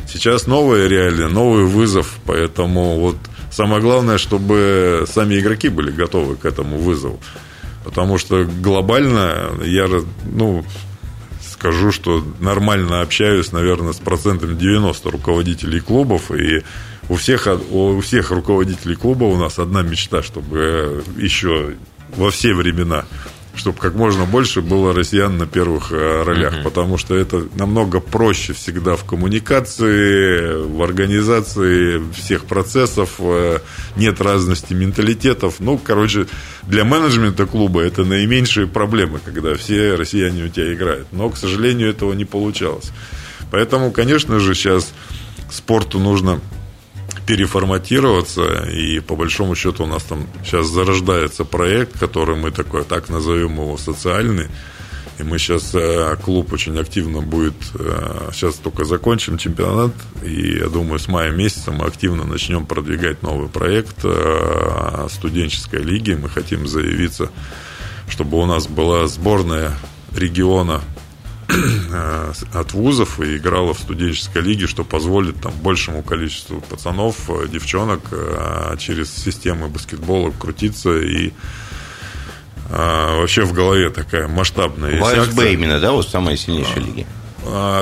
Сейчас 0.09 0.47
новая 0.47 0.89
реалия, 0.89 1.29
новый 1.29 1.65
вызов, 1.65 2.19
поэтому 2.27 2.99
вот 2.99 3.17
Самое 3.51 3.81
главное, 3.81 4.19
чтобы 4.19 5.05
сами 5.09 5.39
игроки 5.39 5.69
были 5.69 5.91
готовы 5.91 6.37
к 6.37 6.45
этому 6.45 6.79
вызову. 6.79 7.21
Потому 7.85 8.19
что 8.19 8.45
глобально 8.45 9.51
я, 9.65 9.89
ну, 10.25 10.65
скажу, 11.41 11.93
что 11.93 12.25
нормально 12.41 13.01
общаюсь, 13.01 13.53
наверное, 13.53 13.93
с 13.93 13.99
процентом 13.99 14.59
90 14.59 15.11
руководителей 15.11 15.81
клубов, 15.81 16.31
и 16.31 16.63
у 17.09 17.15
всех, 17.15 17.49
у 17.71 18.01
всех 18.01 18.31
руководителей 18.31 18.97
клуба 18.97 19.25
у 19.25 19.37
нас 19.37 19.59
одна 19.59 19.83
мечта, 19.83 20.23
чтобы 20.23 21.05
еще 21.17 21.75
во 22.17 22.31
все 22.31 22.55
времена 22.55 23.05
чтобы 23.57 23.79
как 23.79 23.95
можно 23.95 24.25
больше 24.25 24.61
было 24.61 24.95
россиян 24.95 25.37
на 25.37 25.47
первых 25.47 25.91
э, 25.91 26.23
ролях, 26.23 26.55
mm-hmm. 26.55 26.63
потому 26.63 26.99
что 26.99 27.17
это 27.17 27.45
намного 27.55 28.01
проще 28.01 28.53
всегда 28.53 28.97
в 28.97 29.05
коммуникации, 29.05 30.63
в 30.63 30.83
организации 30.83 32.03
всех 32.13 32.45
процессов, 32.45 33.15
э, 33.19 33.59
нет 33.97 34.21
разности 34.21 34.75
менталитетов. 34.75 35.57
Ну, 35.59 35.79
короче, 35.79 36.27
для 36.65 36.85
менеджмента 36.85 37.47
клуба 37.47 37.81
это 37.81 38.05
наименьшие 38.05 38.67
проблемы, 38.67 39.21
когда 39.25 39.55
все 39.55 39.95
россияне 39.95 40.45
у 40.45 40.49
тебя 40.49 40.73
играют. 40.73 41.09
Но, 41.13 41.31
к 41.31 41.37
сожалению, 41.37 41.91
этого 41.91 42.13
не 42.13 42.25
получалось. 42.25 42.93
Поэтому, 43.51 43.91
конечно 43.91 44.39
же, 44.39 44.55
сейчас 44.55 44.93
спорту 45.51 45.99
нужно 45.99 46.41
переформатироваться, 47.27 48.65
и 48.71 49.01
по 49.01 49.17
большому 49.17 49.55
счету 49.55 49.85
у 49.85 49.87
нас 49.87 50.05
там 50.05 50.27
сейчас 50.45 50.67
зарождается 50.69 51.45
проект, 51.45 51.99
который 51.99 52.37
мы 52.37 52.53
такой, 52.53 52.85
так 52.85 53.09
назовем 53.09 53.55
его 53.55 53.77
социальный, 53.77 54.47
и 55.19 55.23
мы 55.23 55.39
сейчас, 55.39 55.75
э, 55.75 56.17
клуб 56.23 56.53
очень 56.53 56.79
активно 56.79 57.23
будет, 57.23 57.55
сейчас 58.33 58.57
э, 58.57 58.63
только 58.63 58.85
закончим 58.85 59.39
чемпионат, 59.39 59.93
и 60.23 60.59
я 60.59 60.69
думаю, 60.69 60.99
с 60.99 61.09
мая 61.09 61.33
месяца 61.33 61.73
мы 61.73 61.87
активно 61.87 62.25
начнем 62.25 62.65
продвигать 62.67 63.23
новый 63.23 63.49
проект 63.49 63.97
э, 64.05 65.09
студенческой 65.11 65.83
лиги. 65.83 66.13
Мы 66.13 66.29
хотим 66.29 66.67
заявиться, 66.67 67.31
чтобы 68.09 68.39
у 68.39 68.47
нас 68.47 68.69
была 68.69 69.07
сборная 69.09 69.73
региона 70.15 70.83
от 72.53 72.73
вузов 72.73 73.21
и 73.21 73.37
играла 73.37 73.73
в 73.73 73.79
студенческой 73.79 74.43
лиге, 74.43 74.67
что 74.67 74.85
позволит 74.85 75.41
там 75.41 75.53
большему 75.63 76.03
количеству 76.03 76.61
пацанов, 76.61 77.17
э, 77.29 77.47
девчонок 77.49 78.01
э, 78.11 78.77
через 78.79 79.15
системы 79.15 79.69
баскетбола 79.69 80.33
крутиться 80.33 80.99
и 80.99 81.33
вообще 82.69 83.45
в 83.45 83.53
голове 83.53 83.91
такая 83.91 84.27
масштабная 84.27 85.01
В 85.01 85.05
АСБ 85.05 85.53
именно, 85.53 85.79
да, 85.79 85.93
вот 85.93 86.09
самая 86.09 86.37
сильнейшая 86.37 86.81
лига? 86.81 87.07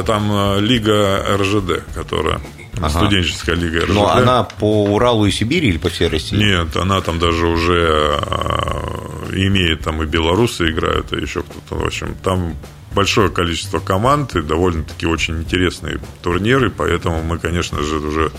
Там 0.07 0.61
лига 0.61 1.25
РЖД, 1.39 1.85
которая 1.95 2.43
ага. 2.77 2.91
студенческая 2.91 3.55
лига 3.55 3.87
РЖД. 3.87 3.95
Но 3.95 4.11
она 4.11 4.45
по 4.45 4.85
Уралу 4.85 5.25
и 5.25 5.31
Сибири 5.31 5.69
или 5.69 5.79
по 5.79 5.89
всей 5.89 6.09
России? 6.09 6.37
Нет, 6.37 6.77
она 6.77 7.01
там 7.01 7.19
даже 7.19 7.47
уже 7.47 8.21
имеет, 9.33 9.81
там 9.81 10.03
и 10.03 10.07
белорусы 10.07 10.71
играют, 10.71 11.15
и 11.15 11.17
еще 11.17 11.43
кто-то, 11.43 11.83
в 11.83 11.87
общем, 11.87 12.15
там 12.23 12.55
большое 12.95 13.29
количество 13.31 13.81
команд 13.81 14.37
и 14.37 14.43
довольно-таки 14.43 15.07
очень 15.07 15.39
интересные 15.39 15.99
турниры, 16.23 16.71
поэтому 16.71 17.23
мы, 17.23 17.39
конечно 17.39 17.83
же, 17.83 17.99
уже 17.99 18.31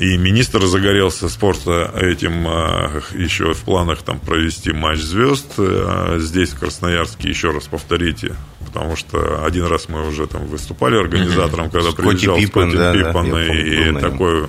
и 0.00 0.16
министр 0.16 0.64
загорелся 0.64 1.28
спорта 1.28 1.92
этим 1.94 2.46
а, 2.48 3.02
еще 3.12 3.52
в 3.52 3.62
планах 3.64 4.02
там 4.02 4.18
провести 4.18 4.72
матч 4.72 4.98
звезд 4.98 5.46
а, 5.58 6.16
здесь, 6.18 6.50
в 6.50 6.58
Красноярске, 6.58 7.28
еще 7.28 7.50
раз 7.50 7.64
повторите, 7.64 8.34
потому 8.64 8.96
что 8.96 9.44
один 9.44 9.66
раз 9.66 9.90
мы 9.90 10.08
уже 10.08 10.26
там 10.26 10.46
выступали 10.46 10.96
организатором, 10.96 11.66
mm-hmm. 11.66 11.70
когда 11.72 11.90
Скотти 11.90 12.06
приезжал 12.06 12.36
Пиппен, 12.36 12.70
Скотти 12.70 12.76
да, 12.76 12.92
Пиппен, 12.94 13.30
да, 13.30 13.54
и, 13.54 13.90
и 13.90 14.00
такой 14.00 14.46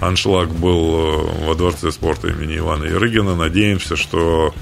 аншлаг 0.00 0.50
был 0.50 1.32
во 1.44 1.54
Дворце 1.56 1.90
спорта 1.90 2.28
имени 2.28 2.58
Ивана 2.58 2.84
Ярыгина. 2.84 3.34
Надеемся, 3.34 3.96
что 3.96 4.54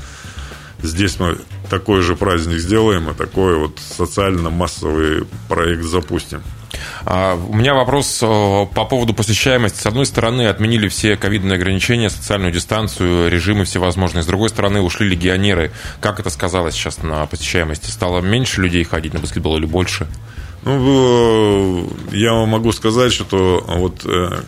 здесь 0.84 1.18
мы 1.18 1.38
такой 1.70 2.02
же 2.02 2.16
праздник 2.16 2.58
сделаем 2.58 3.10
и 3.10 3.14
такой 3.14 3.58
вот 3.58 3.78
социально-массовый 3.78 5.26
проект 5.48 5.82
запустим. 5.82 6.42
А, 7.04 7.34
у 7.34 7.54
меня 7.54 7.74
вопрос 7.74 8.20
э, 8.22 8.26
по 8.26 8.84
поводу 8.84 9.14
посещаемости. 9.14 9.80
С 9.80 9.86
одной 9.86 10.06
стороны, 10.06 10.46
отменили 10.46 10.88
все 10.88 11.16
ковидные 11.16 11.56
ограничения, 11.56 12.10
социальную 12.10 12.52
дистанцию, 12.52 13.30
режимы 13.30 13.64
всевозможные. 13.64 14.22
С 14.22 14.26
другой 14.26 14.48
стороны, 14.48 14.80
ушли 14.80 15.08
легионеры. 15.08 15.72
Как 16.00 16.20
это 16.20 16.30
сказалось 16.30 16.74
сейчас 16.74 17.02
на 17.02 17.26
посещаемости? 17.26 17.90
Стало 17.90 18.20
меньше 18.20 18.60
людей 18.60 18.84
ходить 18.84 19.14
на 19.14 19.20
баскетбол 19.20 19.56
или 19.56 19.66
больше? 19.66 20.06
Ну, 20.64 21.88
э, 22.10 22.16
я 22.16 22.32
вам 22.32 22.48
могу 22.50 22.72
сказать, 22.72 23.12
что 23.12 23.64
вот 23.66 24.04
э, 24.06 24.42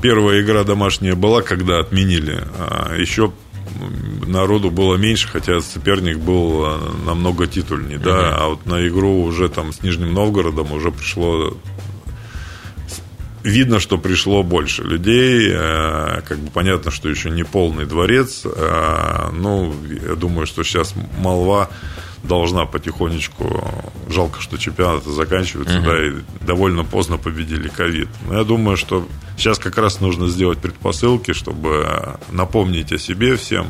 первая 0.00 0.42
игра 0.42 0.64
домашняя 0.64 1.14
была, 1.14 1.42
когда 1.42 1.78
отменили. 1.78 2.42
А 2.58 2.94
еще 2.96 3.32
народу 4.26 4.70
было 4.70 4.96
меньше, 4.96 5.28
хотя 5.28 5.60
соперник 5.60 6.18
был 6.18 6.64
э, 6.64 6.78
намного 7.06 7.46
титульней, 7.46 7.98
да, 7.98 8.10
uh-huh. 8.10 8.34
а 8.36 8.48
вот 8.48 8.66
на 8.66 8.86
игру 8.86 9.22
уже 9.22 9.48
там 9.48 9.72
с 9.72 9.82
Нижним 9.82 10.12
Новгородом 10.14 10.72
уже 10.72 10.90
пришло 10.90 11.56
видно, 13.42 13.80
что 13.80 13.98
пришло 13.98 14.42
больше 14.42 14.82
людей. 14.82 15.50
Э, 15.52 16.22
как 16.22 16.38
бы 16.38 16.50
понятно, 16.50 16.90
что 16.90 17.08
еще 17.08 17.30
не 17.30 17.44
полный 17.44 17.86
дворец. 17.86 18.44
Ну, 18.44 19.74
я 20.08 20.14
думаю, 20.14 20.46
что 20.46 20.62
сейчас 20.62 20.94
молва 21.18 21.68
должна 22.24 22.66
потихонечку... 22.66 23.62
Жалко, 24.08 24.42
что 24.42 24.58
чемпионаты 24.58 25.10
заканчиваются, 25.10 25.78
угу. 25.78 25.86
да, 25.86 26.06
и 26.06 26.12
довольно 26.42 26.84
поздно 26.84 27.16
победили 27.16 27.68
ковид. 27.68 28.08
Но 28.28 28.38
я 28.38 28.44
думаю, 28.44 28.76
что 28.76 29.08
сейчас 29.36 29.58
как 29.58 29.78
раз 29.78 30.00
нужно 30.00 30.28
сделать 30.28 30.58
предпосылки, 30.58 31.32
чтобы 31.32 32.18
напомнить 32.30 32.92
о 32.92 32.98
себе 32.98 33.36
всем 33.36 33.68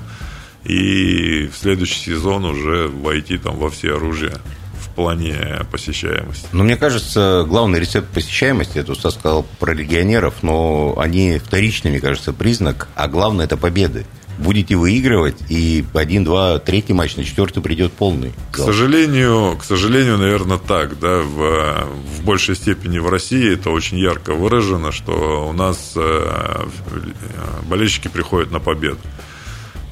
и 0.65 1.47
в 1.47 1.57
следующий 1.57 2.01
сезон 2.01 2.45
уже 2.45 2.89
войти 2.89 3.39
там 3.39 3.57
во 3.57 3.71
все 3.71 3.95
оружия 3.95 4.39
в 4.81 4.89
плане 4.95 5.61
посещаемости. 5.71 6.47
Но 6.53 6.65
мне 6.65 6.77
кажется, 6.77 7.45
главный 7.47 7.81
рецепт 7.81 8.09
посещаемости, 8.09 8.79
это 8.79 8.95
Стас 8.95 9.15
сказал 9.15 9.45
про 9.59 9.75
легионеров, 9.75 10.43
но 10.43 10.95
они 10.99 11.39
вторичный, 11.39 11.91
мне 11.91 12.01
кажется, 12.01 12.33
признак, 12.33 12.89
а 12.95 13.09
главное 13.09 13.45
это 13.45 13.57
победы 13.57 14.07
будете 14.39 14.77
выигрывать, 14.77 15.37
и 15.49 15.85
один, 15.95 16.25
два, 16.25 16.59
третий 16.59 16.93
матч, 16.93 17.17
на 17.17 17.25
четвертый 17.25 17.63
придет 17.63 17.93
полный. 17.93 18.33
К 18.53 18.59
сожалению, 18.59 19.57
к 19.57 19.65
сожалению, 19.65 20.19
наверное, 20.19 20.59
так, 20.59 20.99
да, 20.99 21.23
в, 21.23 21.87
в 22.19 22.25
большей 22.25 22.57
степени 22.57 22.99
в 22.99 23.09
России 23.09 23.55
это 23.55 23.71
очень 23.71 23.99
ярко 23.99 24.35
выражено, 24.35 24.93
что 24.93 25.49
у 25.49 25.53
нас 25.53 25.93
э, 25.97 26.67
болельщики 27.69 28.09
приходят 28.09 28.51
на 28.51 28.61
победу. 28.61 28.99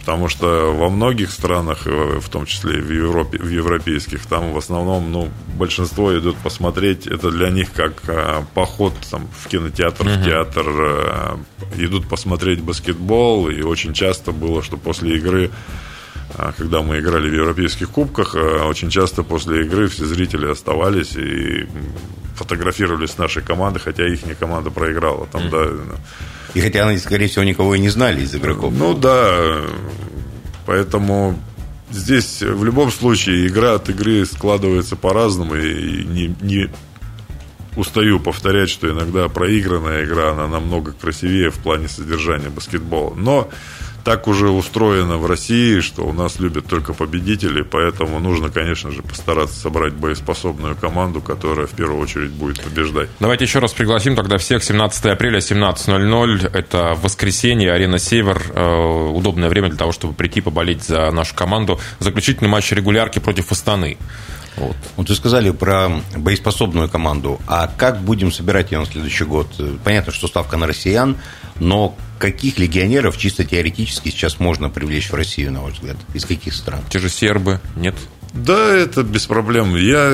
Потому 0.03 0.29
что 0.29 0.75
во 0.75 0.91
многих 0.91 1.31
странах, 1.31 1.87
э, 1.87 2.19
в 2.21 2.29
том 2.29 2.45
числе 2.45 2.81
в 2.81 2.91
Европе, 2.91 3.39
в 3.39 3.49
европейских, 3.49 4.27
там 4.27 4.53
в 4.53 4.59
основном, 4.59 5.13
ну, 5.13 5.31
большинство 5.55 6.13
идут 6.19 6.37
посмотреть. 6.39 7.07
Это 7.07 7.31
для 7.31 7.51
них 7.51 7.73
как 7.73 8.03
а, 8.09 8.45
поход 8.53 8.95
там, 9.09 9.29
в 9.33 9.47
кинотеатр, 9.47 10.05
uh-huh. 10.05 10.21
в 10.21 10.25
театр. 10.25 10.67
А, 10.69 11.41
идут 11.77 12.09
посмотреть 12.09 12.61
баскетбол. 12.61 13.49
И 13.49 13.63
очень 13.63 13.93
часто 13.93 14.33
было, 14.33 14.63
что 14.63 14.77
после 14.77 15.17
игры 15.17 15.51
когда 16.57 16.81
мы 16.81 16.99
играли 16.99 17.29
в 17.29 17.35
европейских 17.35 17.91
кубках, 17.91 18.35
очень 18.35 18.89
часто 18.89 19.23
после 19.23 19.67
игры 19.67 19.89
все 19.89 20.07
зрители 20.07 20.51
оставались 20.51 21.15
и 21.15 21.69
фотографировались 22.35 23.11
с 23.11 23.19
нашей 23.19 23.43
командой, 23.43 23.81
хотя 23.81 24.07
их 24.07 24.21
команда 24.39 24.71
проиграла. 24.71 25.27
Там, 25.27 25.43
mm. 25.43 25.51
да, 25.51 25.97
и 26.55 26.61
хотя 26.61 26.89
они, 26.89 26.99
скорее 26.99 27.29
всего, 27.29 27.45
никого 27.45 27.75
и 27.75 27.79
не 27.79 27.89
знали 27.89 28.23
из 28.23 28.35
игроков. 28.35 28.75
Ну 28.77 28.95
да, 28.95 29.63
поэтому 30.67 31.39
здесь 31.91 32.43
в 32.43 32.65
любом 32.65 32.91
случае 32.91 33.47
игра 33.47 33.75
от 33.75 33.89
игры 33.89 34.27
складывается 34.27 34.97
по-разному, 34.97 35.55
и 35.55 36.05
не, 36.05 36.35
не, 36.41 36.71
устаю 37.77 38.21
повторять, 38.21 38.71
что 38.71 38.91
иногда 38.91 39.29
проигранная 39.29 40.05
игра, 40.05 40.33
она 40.33 40.47
намного 40.47 40.93
красивее 40.93 41.51
в 41.51 41.57
плане 41.57 41.89
содержания 41.89 42.51
баскетбола. 42.51 43.15
Но 43.15 43.49
так 44.05 44.29
уже 44.29 44.51
устроено 44.51 45.17
в 45.19 45.27
России, 45.27 45.81
что 45.81 46.03
у 46.03 46.13
нас 46.13 46.39
любят 46.39 46.67
только 46.67 46.93
победители, 46.93 47.63
поэтому 47.63 48.19
нужно, 48.21 48.51
конечно 48.51 48.91
же, 48.91 49.03
постараться 49.03 49.59
собрать 49.59 49.95
боеспособную 49.95 50.77
команду, 50.77 51.21
которая 51.21 51.67
в 51.67 51.73
первую 51.73 52.01
очередь 52.01 52.31
будет 52.31 52.63
побеждать. 52.63 53.09
Давайте 53.21 53.45
еще 53.45 53.59
раз 53.59 53.73
пригласим 53.73 54.17
тогда 54.17 54.39
всех 54.39 54.65
17 54.65 55.07
апреля 55.07 55.39
17.00. 55.39 56.51
Это 56.53 56.97
воскресенье, 57.01 57.73
арена 57.73 57.99
«Север». 57.99 58.43
Э, 58.55 59.11
удобное 59.11 59.49
время 59.49 59.69
для 59.69 59.79
того, 59.79 59.93
чтобы 59.93 60.15
прийти 60.15 60.41
поболеть 60.41 60.83
за 60.85 61.11
нашу 61.11 61.35
команду. 61.35 61.81
Заключительный 61.99 62.49
матч 62.49 62.73
регулярки 62.73 63.19
против 63.19 63.53
Астаны. 63.53 63.99
Вот. 64.57 64.77
вот 64.97 65.09
вы 65.09 65.15
сказали 65.15 65.51
про 65.51 66.03
боеспособную 66.17 66.89
команду. 66.89 67.41
А 67.47 67.67
как 67.69 68.01
будем 68.03 68.33
собирать 68.33 68.73
ее 68.73 68.81
на 68.81 68.87
следующий 68.87 69.25
год? 69.25 69.49
Понятно, 69.85 70.13
что 70.13 70.29
ставка 70.29 70.57
на 70.57 70.67
россиян, 70.67 71.17
но 71.59 71.97
каких 72.19 72.59
легионеров 72.59 73.17
чисто 73.17 73.45
теоретически 73.45 74.11
сейчас 74.11 74.39
можно 74.39 74.71
привлечь 74.71 75.11
в 75.11 75.15
Россию, 75.15 75.53
на 75.53 75.63
ваш 75.63 75.75
взгляд? 75.75 75.97
Из 76.15 76.25
каких 76.25 76.55
стран? 76.55 76.81
Те 76.91 76.99
же 76.99 77.09
сербы, 77.09 77.61
нет? 77.77 77.95
Да, 78.33 78.75
это 78.75 79.03
без 79.03 79.27
проблем. 79.27 79.77
Я 79.77 80.11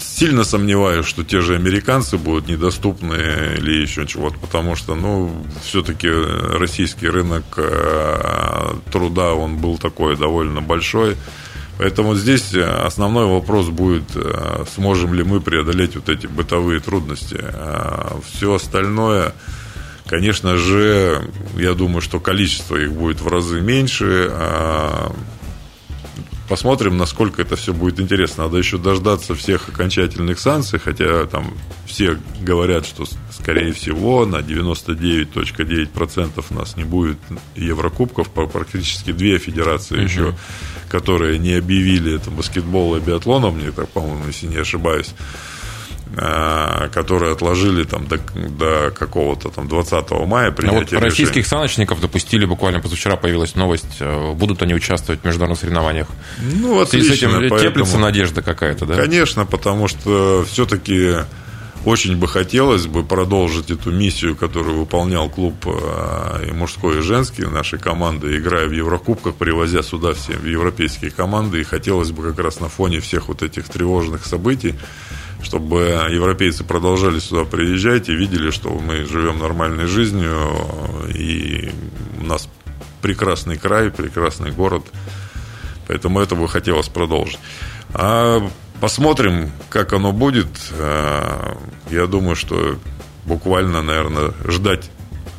сильно 0.00 0.42
сомневаюсь, 0.42 1.06
что 1.06 1.22
те 1.22 1.40
же 1.40 1.54
американцы 1.54 2.18
будут 2.18 2.48
недоступны 2.48 3.14
или 3.56 3.82
еще 3.82 4.04
чего-то, 4.06 4.38
потому 4.38 4.74
что, 4.74 4.96
ну, 4.96 5.30
все-таки 5.62 6.08
российский 6.08 7.08
рынок 7.08 7.44
э, 7.56 8.74
труда, 8.90 9.34
он 9.34 9.58
был 9.58 9.78
такой 9.78 10.16
довольно 10.16 10.60
большой. 10.60 11.16
Поэтому 11.78 12.14
здесь 12.14 12.54
э, 12.54 12.62
основной 12.62 13.26
вопрос 13.26 13.68
будет, 13.68 14.04
э, 14.14 14.64
сможем 14.74 15.12
ли 15.12 15.22
мы 15.22 15.40
преодолеть 15.40 15.94
вот 15.94 16.08
эти 16.08 16.26
бытовые 16.26 16.80
трудности. 16.80 17.36
А 17.38 18.18
Все 18.24 18.54
остальное, 18.54 19.34
конечно 20.06 20.56
же, 20.56 21.30
я 21.56 21.74
думаю, 21.74 22.00
что 22.00 22.18
количество 22.18 22.76
их 22.76 22.92
будет 22.92 23.20
в 23.20 23.28
разы 23.28 23.60
меньше. 23.60 24.28
А 24.30 25.12
посмотрим, 26.48 26.96
насколько 26.96 27.42
это 27.42 27.56
все 27.56 27.74
будет 27.74 28.00
интересно. 28.00 28.44
Надо 28.44 28.56
еще 28.56 28.78
дождаться 28.78 29.34
всех 29.34 29.68
окончательных 29.68 30.38
санкций, 30.38 30.78
хотя 30.78 31.26
там 31.26 31.52
все 31.86 32.18
говорят, 32.40 32.86
что, 32.86 33.04
скорее 33.46 33.72
всего, 33.72 34.26
на 34.26 34.38
99.9% 34.38 36.44
у 36.50 36.54
нас 36.54 36.76
не 36.76 36.82
будет 36.82 37.18
Еврокубков. 37.54 38.28
Практически 38.30 39.12
две 39.12 39.38
федерации 39.38 39.94
угу. 39.94 40.02
еще 40.02 40.34
которые 40.88 41.38
не 41.38 41.54
объявили 41.54 42.14
это 42.14 42.30
баскетбол 42.30 42.96
и 42.96 43.00
биатлоном, 43.00 43.56
мне 43.56 43.72
так, 43.72 43.88
по-моему, 43.88 44.28
если 44.28 44.46
не 44.46 44.56
ошибаюсь, 44.56 45.10
а, 46.16 46.88
которые 46.90 47.32
отложили 47.32 47.82
там 47.82 48.06
до, 48.06 48.18
до 48.34 48.92
какого-то 48.96 49.50
там 49.50 49.66
20 49.68 50.10
мая 50.26 50.52
принятия 50.52 50.94
вот 50.94 51.04
российских 51.04 51.38
решения. 51.38 51.48
саночников 51.48 52.00
допустили, 52.00 52.46
буквально 52.46 52.78
позавчера 52.80 53.16
появилась 53.16 53.56
новость, 53.56 53.96
э, 53.98 54.32
будут 54.32 54.62
они 54.62 54.74
участвовать 54.74 55.22
в 55.22 55.24
международных 55.24 55.58
соревнованиях. 55.58 56.06
Ну, 56.38 56.80
отлично. 56.80 57.14
С 57.14 57.18
этим 57.18 57.32
поэтому, 57.32 57.58
теплится 57.58 57.98
надежда 57.98 58.42
какая-то, 58.42 58.86
да? 58.86 58.94
Конечно, 58.94 59.44
потому 59.44 59.88
что 59.88 60.44
все-таки 60.48 61.16
очень 61.86 62.16
бы 62.16 62.26
хотелось 62.26 62.88
бы 62.88 63.04
продолжить 63.04 63.70
эту 63.70 63.92
миссию, 63.92 64.34
которую 64.34 64.80
выполнял 64.80 65.30
клуб 65.30 65.54
э, 65.66 66.48
и 66.48 66.50
мужской, 66.50 66.98
и 66.98 67.00
женский 67.00 67.44
нашей 67.44 67.78
команды, 67.78 68.36
играя 68.36 68.66
в 68.66 68.72
Еврокубках, 68.72 69.36
привозя 69.36 69.84
сюда 69.84 70.12
все 70.12 70.32
европейские 70.32 71.12
команды. 71.12 71.60
И 71.60 71.64
хотелось 71.64 72.10
бы 72.10 72.24
как 72.24 72.40
раз 72.40 72.58
на 72.58 72.68
фоне 72.68 72.98
всех 72.98 73.28
вот 73.28 73.44
этих 73.44 73.68
тревожных 73.68 74.26
событий, 74.26 74.74
чтобы 75.42 76.08
европейцы 76.10 76.64
продолжали 76.64 77.20
сюда 77.20 77.44
приезжать 77.44 78.08
и 78.08 78.16
видели, 78.16 78.50
что 78.50 78.70
мы 78.70 79.04
живем 79.04 79.38
нормальной 79.38 79.86
жизнью, 79.86 80.34
и 81.14 81.70
у 82.20 82.24
нас 82.24 82.48
прекрасный 83.00 83.58
край, 83.58 83.92
прекрасный 83.92 84.50
город. 84.50 84.84
Поэтому 85.86 86.18
это 86.18 86.34
бы 86.34 86.48
хотелось 86.48 86.88
продолжить. 86.88 87.38
А 87.94 88.42
Посмотрим, 88.80 89.50
как 89.68 89.92
оно 89.92 90.12
будет. 90.12 90.48
Э, 90.72 91.54
я 91.90 92.06
думаю, 92.06 92.36
что 92.36 92.78
буквально, 93.24 93.82
наверное, 93.82 94.32
ждать 94.46 94.90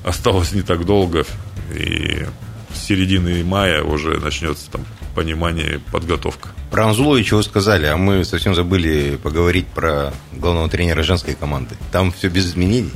осталось 0.03 0.53
не 0.53 0.61
так 0.61 0.85
долго. 0.85 1.25
И 1.73 2.25
с 2.73 2.79
середины 2.79 3.43
мая 3.43 3.83
уже 3.83 4.19
начнется 4.19 4.69
там 4.71 4.85
понимание 5.13 5.79
подготовка. 5.91 6.49
Про 6.71 6.87
Анзуловича 6.87 7.35
вы 7.35 7.43
сказали, 7.43 7.85
а 7.85 7.97
мы 7.97 8.23
совсем 8.23 8.55
забыли 8.55 9.17
поговорить 9.21 9.67
про 9.67 10.13
главного 10.33 10.69
тренера 10.69 11.03
женской 11.03 11.33
команды. 11.33 11.75
Там 11.91 12.11
все 12.11 12.29
без 12.29 12.47
изменений? 12.47 12.91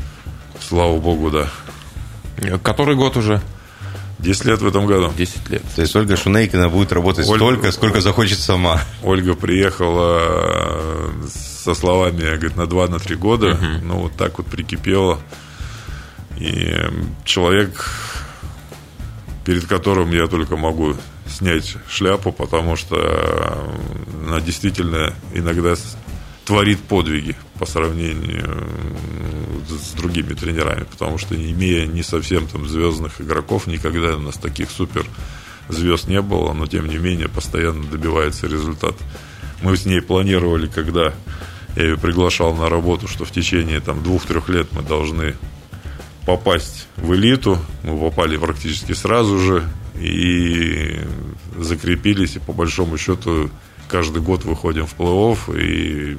Слава 0.59 0.97
богу, 0.97 1.31
да. 1.31 1.49
Который 2.63 2.95
год 2.95 3.17
уже? 3.17 3.41
10 4.21 4.45
лет 4.45 4.61
в 4.61 4.67
этом 4.67 4.85
году. 4.85 5.11
10 5.17 5.49
лет. 5.49 5.63
То 5.75 5.81
есть 5.81 5.95
Ольга 5.95 6.15
Шунейкина 6.15 6.69
будет 6.69 6.91
работать 6.91 7.27
Ольга, 7.27 7.37
столько, 7.37 7.71
сколько 7.71 8.01
захочет 8.01 8.39
сама. 8.39 8.81
Ольга 9.03 9.35
приехала 9.35 10.19
э, 10.21 11.27
со 11.63 11.73
словами, 11.73 12.19
говорит, 12.19 12.55
на 12.55 12.63
2-3 12.63 13.15
года. 13.15 13.51
Угу. 13.51 13.85
Ну, 13.85 13.99
вот 13.99 14.13
так 14.15 14.37
вот 14.37 14.47
прикипела. 14.47 15.19
И 16.37 16.75
человек, 17.25 17.89
перед 19.45 19.65
которым 19.65 20.11
я 20.11 20.27
только 20.27 20.55
могу 20.55 20.95
снять 21.27 21.77
шляпу, 21.89 22.31
потому 22.31 22.75
что 22.75 22.97
э, 22.97 24.27
она 24.27 24.41
действительно 24.41 25.13
иногда 25.33 25.75
творит 26.45 26.79
подвиги 26.79 27.35
по 27.59 27.65
сравнению 27.65 28.67
с 29.69 29.93
другими 29.93 30.33
тренерами, 30.33 30.83
потому 30.83 31.17
что 31.17 31.35
имея 31.35 31.85
не 31.85 32.03
совсем 32.03 32.47
там 32.47 32.67
звездных 32.67 33.21
игроков, 33.21 33.67
никогда 33.67 34.15
у 34.15 34.19
нас 34.19 34.37
таких 34.37 34.69
супер 34.69 35.05
звезд 35.69 36.07
не 36.07 36.21
было, 36.21 36.53
но 36.53 36.67
тем 36.67 36.87
не 36.87 36.97
менее 36.97 37.29
постоянно 37.29 37.83
добивается 37.83 38.47
результат. 38.47 38.95
Мы 39.61 39.77
с 39.77 39.85
ней 39.85 40.01
планировали, 40.01 40.67
когда 40.67 41.13
я 41.75 41.83
ее 41.83 41.97
приглашал 41.97 42.55
на 42.55 42.69
работу, 42.69 43.07
что 43.07 43.25
в 43.25 43.31
течение 43.31 43.79
там 43.79 44.03
двух-трех 44.03 44.49
лет 44.49 44.67
мы 44.71 44.81
должны 44.81 45.35
попасть 46.25 46.87
в 46.97 47.13
элиту. 47.13 47.57
Мы 47.83 47.97
попали 47.97 48.37
практически 48.37 48.93
сразу 48.93 49.39
же 49.39 49.63
и 49.95 50.99
закрепились, 51.57 52.35
и 52.35 52.39
по 52.39 52.53
большому 52.53 52.97
счету 52.97 53.49
каждый 53.87 54.21
год 54.21 54.43
выходим 54.43 54.87
в 54.87 54.95
плей-офф, 54.97 55.59
и 55.59 56.17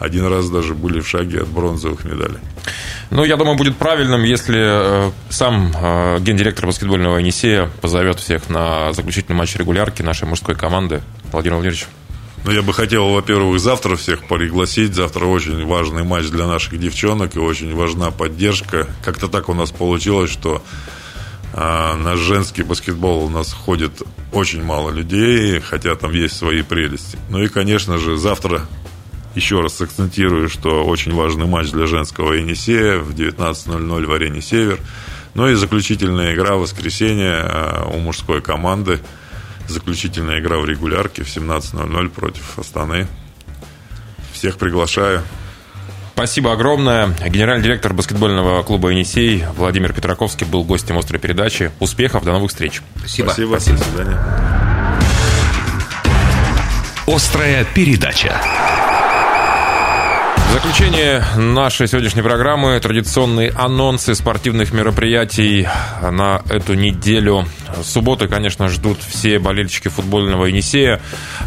один 0.00 0.26
раз 0.26 0.48
даже 0.48 0.74
были 0.74 1.00
в 1.00 1.08
шаге 1.08 1.42
от 1.42 1.48
бронзовых 1.48 2.04
медалей. 2.04 2.38
Ну, 3.10 3.22
я 3.22 3.36
думаю, 3.36 3.56
будет 3.56 3.76
правильным, 3.76 4.22
если 4.22 5.08
э, 5.08 5.10
сам 5.28 5.72
э, 5.76 6.18
гендиректор 6.20 6.66
баскетбольного 6.66 7.18
Енисея 7.18 7.70
позовет 7.82 8.18
всех 8.18 8.48
на 8.48 8.92
заключительный 8.94 9.36
матч 9.36 9.54
регулярки 9.56 10.00
нашей 10.02 10.26
мужской 10.26 10.54
команды. 10.54 11.02
Владимир 11.32 11.56
Владимирович. 11.56 11.86
Ну, 12.44 12.52
я 12.52 12.62
бы 12.62 12.72
хотел, 12.72 13.10
во-первых, 13.10 13.60
завтра 13.60 13.96
всех 13.96 14.24
пригласить. 14.24 14.94
Завтра 14.94 15.26
очень 15.26 15.66
важный 15.66 16.02
матч 16.02 16.28
для 16.28 16.46
наших 16.46 16.80
девчонок 16.80 17.36
и 17.36 17.38
очень 17.38 17.74
важна 17.74 18.10
поддержка. 18.10 18.86
Как-то 19.04 19.28
так 19.28 19.50
у 19.50 19.54
нас 19.54 19.70
получилось, 19.70 20.30
что 20.30 20.62
а, 21.52 21.96
наш 21.96 22.18
женский 22.20 22.62
баскетбол 22.62 23.24
у 23.24 23.28
нас 23.28 23.52
ходит 23.52 23.92
очень 24.32 24.62
мало 24.62 24.90
людей, 24.90 25.60
хотя 25.60 25.94
там 25.96 26.12
есть 26.12 26.36
свои 26.36 26.62
прелести. 26.62 27.18
Ну 27.28 27.42
и, 27.42 27.48
конечно 27.48 27.98
же, 27.98 28.16
завтра 28.16 28.62
еще 29.34 29.60
раз 29.60 29.80
акцентирую, 29.80 30.48
что 30.48 30.84
очень 30.84 31.14
важный 31.14 31.46
матч 31.46 31.70
для 31.70 31.86
женского 31.86 32.32
Енисея 32.32 32.98
в 32.98 33.14
19.00 33.14 34.06
в 34.06 34.12
арене 34.12 34.40
«Север». 34.40 34.78
Ну 35.34 35.48
и 35.48 35.54
заключительная 35.54 36.34
игра 36.34 36.56
в 36.56 36.60
воскресенье 36.60 37.32
а, 37.34 37.88
у 37.92 37.98
мужской 37.98 38.40
команды. 38.40 38.98
Заключительная 39.68 40.40
игра 40.40 40.58
в 40.58 40.64
регулярке 40.66 41.22
в 41.22 41.28
17.00 41.28 42.08
против 42.10 42.58
Астаны. 42.58 43.06
Всех 44.32 44.56
приглашаю. 44.56 45.22
Спасибо 46.14 46.52
огромное. 46.52 47.14
Генеральный 47.26 47.64
директор 47.64 47.94
баскетбольного 47.94 48.62
клуба 48.62 48.90
«Енисей» 48.90 49.44
Владимир 49.56 49.92
Петраковский 49.92 50.46
был 50.46 50.64
гостем 50.64 50.98
острой 50.98 51.20
передачи. 51.20 51.70
Успехов, 51.78 52.24
до 52.24 52.32
новых 52.32 52.50
встреч. 52.50 52.82
Спасибо. 52.98 53.28
Спасибо. 53.28 53.56
Спасибо. 53.56 53.78
До 53.78 53.84
свидания. 53.84 54.20
Острая 57.06 57.64
передача. 57.74 58.40
В 60.50 60.52
заключение 60.52 61.24
нашей 61.36 61.86
сегодняшней 61.86 62.22
программы 62.22 62.80
традиционные 62.80 63.50
анонсы 63.50 64.16
спортивных 64.16 64.72
мероприятий 64.72 65.68
на 66.02 66.42
эту 66.50 66.74
неделю. 66.74 67.46
Субботы, 67.84 68.26
конечно, 68.26 68.68
ждут 68.68 68.98
все 69.00 69.38
болельщики 69.38 69.86
футбольного 69.86 70.46
Енисея, 70.46 71.00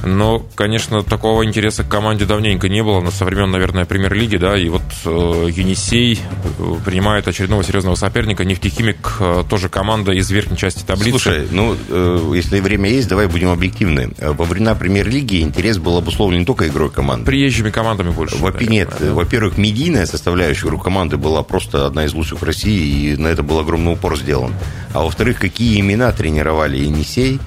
но, 0.06 0.40
конечно, 0.56 1.04
такого 1.04 1.44
интереса 1.46 1.84
к 1.84 1.90
команде 1.90 2.24
давненько 2.24 2.70
не 2.70 2.82
было, 2.82 3.08
со 3.10 3.26
времен, 3.26 3.52
наверное, 3.52 3.84
премьер-лиги, 3.84 4.38
да, 4.38 4.58
и 4.58 4.70
вот 4.70 4.82
э, 5.04 5.50
Енисей 5.54 6.22
э, 6.58 6.76
принимает 6.86 7.28
очередного 7.28 7.62
серьезного 7.62 7.96
соперника. 7.96 8.46
Нефтехимик 8.46 9.18
э, 9.20 9.44
тоже 9.50 9.68
команда 9.68 10.14
из 10.14 10.32
верхней 10.32 10.56
части 10.56 10.84
таблицы. 10.86 11.12
Слушай, 11.12 11.48
ну, 11.52 11.76
э, 11.90 12.32
если 12.36 12.62
время 12.62 12.90
есть, 12.90 13.10
давай 13.10 13.28
будем 13.28 13.50
объективны. 13.50 14.12
Во 14.18 14.46
времена 14.46 14.76
премьер-лиги 14.76 15.42
интерес 15.42 15.78
был 15.78 15.98
обусловлен 15.98 16.40
не 16.40 16.46
только 16.46 16.70
игрой 16.70 16.90
команды. 16.90 17.26
Приезжими 17.26 17.70
командами 17.70 18.12
больше. 18.12 18.38
Во, 18.38 18.52
нет, 18.52 18.90
да. 18.92 18.93
Во-первых, 19.00 19.58
медийная 19.58 20.06
составляющая 20.06 20.68
игры 20.68 20.80
команды 20.80 21.18
была 21.18 21.44
просто 21.44 21.86
одна 21.86 22.06
из 22.06 22.14
лучших 22.14 22.42
в 22.42 22.44
России, 22.44 23.14
и 23.14 23.18
на 23.18 23.28
это 23.28 23.44
был 23.44 23.60
огромный 23.60 23.94
упор 23.94 24.18
сделан. 24.18 24.54
А 24.94 25.04
во-вторых, 25.04 25.40
какие 25.40 25.80
имена 25.80 26.12
тренировали 26.12 26.78
Енисей, 26.78 27.40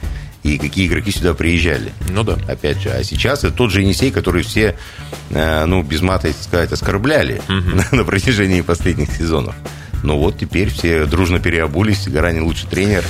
и 0.47 0.59
какие 0.59 0.86
игроки 0.86 1.11
сюда 1.11 1.34
приезжали. 1.34 1.92
Ну 2.09 2.22
да. 2.22 2.38
Опять 2.49 2.80
же, 2.80 2.90
а 2.90 3.03
сейчас 3.03 3.42
это 3.42 3.53
тот 3.53 3.72
же 3.72 3.82
Енисей, 3.82 4.12
который 4.12 4.42
все, 4.42 4.76
э, 5.30 5.64
ну, 5.64 5.82
без 5.82 6.03
мата 6.03 6.32
сказать, 6.40 6.70
оскорбляли 6.70 7.42
угу. 7.49 7.82
на 7.97 8.05
протяжении 8.05 8.61
последних 8.61 9.11
сезонов. 9.11 9.57
Но 10.03 10.18
вот 10.18 10.38
теперь 10.38 10.70
все 10.70 11.05
дружно 11.07 11.40
переобулись, 11.40 12.07
Гарани 12.07 12.38
лучший 12.40 12.68
тренер. 12.68 13.03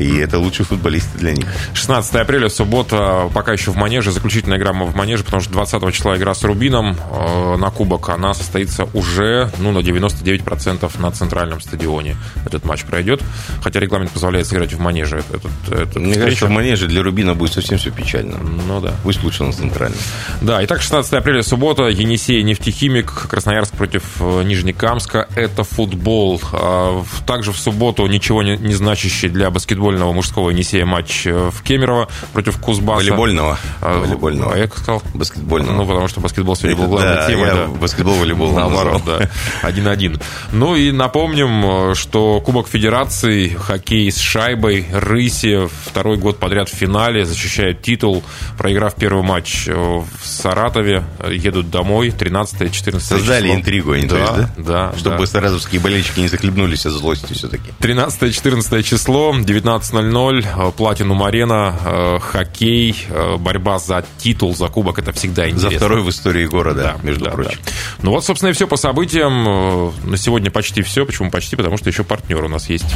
И 0.00 0.16
это 0.16 0.38
лучшие 0.38 0.64
футболисты 0.64 1.18
для 1.18 1.32
них. 1.32 1.46
16 1.74 2.14
апреля, 2.14 2.48
суббота, 2.48 3.30
пока 3.34 3.52
еще 3.52 3.70
в 3.70 3.76
Манеже, 3.76 4.12
заключительная 4.12 4.56
игра 4.56 4.72
в 4.72 4.96
Манеже, 4.96 5.24
потому 5.24 5.42
что 5.42 5.52
20 5.52 5.94
числа 5.94 6.16
игра 6.16 6.34
с 6.34 6.42
Рубином 6.42 6.96
э, 6.96 7.56
на 7.56 7.70
Кубок, 7.70 8.08
она 8.08 8.32
состоится 8.32 8.84
уже 8.94 9.50
ну, 9.58 9.72
на 9.72 9.80
99% 9.80 10.90
на 11.00 11.10
центральном 11.10 11.60
стадионе. 11.60 12.16
Этот 12.46 12.64
матч 12.64 12.84
пройдет, 12.84 13.22
хотя 13.62 13.78
регламент 13.78 14.10
позволяет 14.10 14.46
сыграть 14.46 14.72
в 14.72 14.80
Манеже. 14.80 15.18
Этот, 15.18 15.52
этот 15.70 15.96
Мне 15.96 16.12
встреча. 16.12 16.24
кажется, 16.24 16.46
в 16.46 16.50
Манеже 16.50 16.86
для 16.86 17.02
Рубина 17.02 17.34
будет 17.34 17.52
совсем 17.52 17.76
все 17.76 17.90
печально. 17.90 18.38
Ну 18.38 18.80
да. 18.80 18.94
Пусть 19.02 19.22
лучше 19.22 19.44
на 19.44 19.52
центральном. 19.52 19.98
Да, 20.40 20.64
итак, 20.64 20.80
16 20.80 21.12
апреля, 21.12 21.42
суббота, 21.42 21.88
Енисей, 21.88 22.42
нефтехимик, 22.42 23.28
Красноярск 23.28 23.74
против 23.74 24.02
э, 24.20 24.44
Нижнекамска. 24.44 25.28
Это 25.34 25.62
футбол. 25.62 26.40
А, 26.52 27.04
также 27.26 27.52
в 27.52 27.58
субботу 27.58 28.06
ничего 28.06 28.42
не, 28.42 28.56
не 28.56 28.72
значащий 28.72 29.28
для 29.28 29.50
баскетбола 29.50 29.89
волейбольного 29.90 30.12
мужского 30.12 30.50
Енисея 30.50 30.86
матч 30.86 31.26
э, 31.26 31.50
в 31.50 31.62
Кемерово 31.62 32.08
против 32.32 32.58
Кузбасса. 32.58 32.98
Волейбольного. 32.98 33.58
А, 33.80 33.98
волейбольного. 33.98 34.54
А 34.54 34.58
я 34.58 34.68
как 34.68 34.78
сказал? 34.78 35.02
Баскетбольного. 35.14 35.76
Ну, 35.76 35.86
потому 35.86 36.08
что 36.08 36.20
баскетбол 36.20 36.56
сегодня 36.56 36.76
был 36.76 36.88
главной 36.88 37.16
да, 37.16 37.26
темой. 37.26 37.50
Да. 37.50 37.66
баскетбол, 37.66 38.14
волейбол. 38.14 38.52
Наоборот, 38.52 39.02
да. 39.04 39.30
Один-один. 39.62 40.20
Ну 40.52 40.76
и 40.76 40.92
напомним, 40.92 41.94
что 41.94 42.40
Кубок 42.40 42.68
Федерации, 42.68 43.48
хоккей 43.48 44.10
с 44.10 44.18
шайбой, 44.18 44.86
Рыси 44.92 45.68
второй 45.86 46.16
год 46.16 46.38
подряд 46.38 46.68
в 46.68 46.74
финале, 46.74 47.24
защищают 47.24 47.82
титул, 47.82 48.22
проиграв 48.56 48.94
первый 48.94 49.22
матч 49.22 49.66
э, 49.66 49.74
в 49.74 50.06
Саратове, 50.22 51.04
едут 51.28 51.70
домой, 51.70 52.08
13-14 52.08 53.00
Создали 53.00 53.48
число. 53.48 53.54
интригу 53.56 53.92
они, 53.92 54.06
да, 54.06 54.08
то 54.08 54.40
есть, 54.40 54.54
да? 54.56 54.90
Да. 54.90 54.98
Чтобы 54.98 55.18
да. 55.18 55.26
саратовские 55.26 55.80
болельщики 55.80 56.20
не 56.20 56.28
захлебнулись 56.28 56.86
от 56.86 56.92
злости 56.92 57.32
все-таки. 57.32 57.70
13-14 57.80 58.82
число, 58.82 59.34
19 59.38 59.79
15.00, 59.80 60.72
Платинум 60.72 61.22
Арена, 61.22 62.20
хоккей, 62.20 63.06
э, 63.08 63.36
борьба 63.38 63.78
за 63.78 64.04
титул, 64.18 64.54
за 64.54 64.68
кубок, 64.68 64.98
это 64.98 65.12
всегда 65.12 65.48
интересно. 65.48 65.70
За 65.70 65.76
второй 65.76 66.02
в 66.02 66.10
истории 66.10 66.46
города, 66.46 66.96
да, 66.96 66.96
между 67.02 67.24
да, 67.24 67.30
прочим. 67.30 67.58
Да. 67.64 67.72
Ну 68.02 68.10
вот, 68.10 68.24
собственно, 68.24 68.50
и 68.50 68.52
все 68.52 68.66
по 68.66 68.76
событиям. 68.76 69.48
Э, 69.48 69.90
на 70.04 70.16
сегодня 70.16 70.50
почти 70.50 70.82
все. 70.82 71.06
Почему 71.06 71.30
почти? 71.30 71.56
Потому 71.56 71.78
что 71.78 71.88
еще 71.88 72.04
партнер 72.04 72.44
у 72.44 72.48
нас 72.48 72.68
есть. 72.68 72.86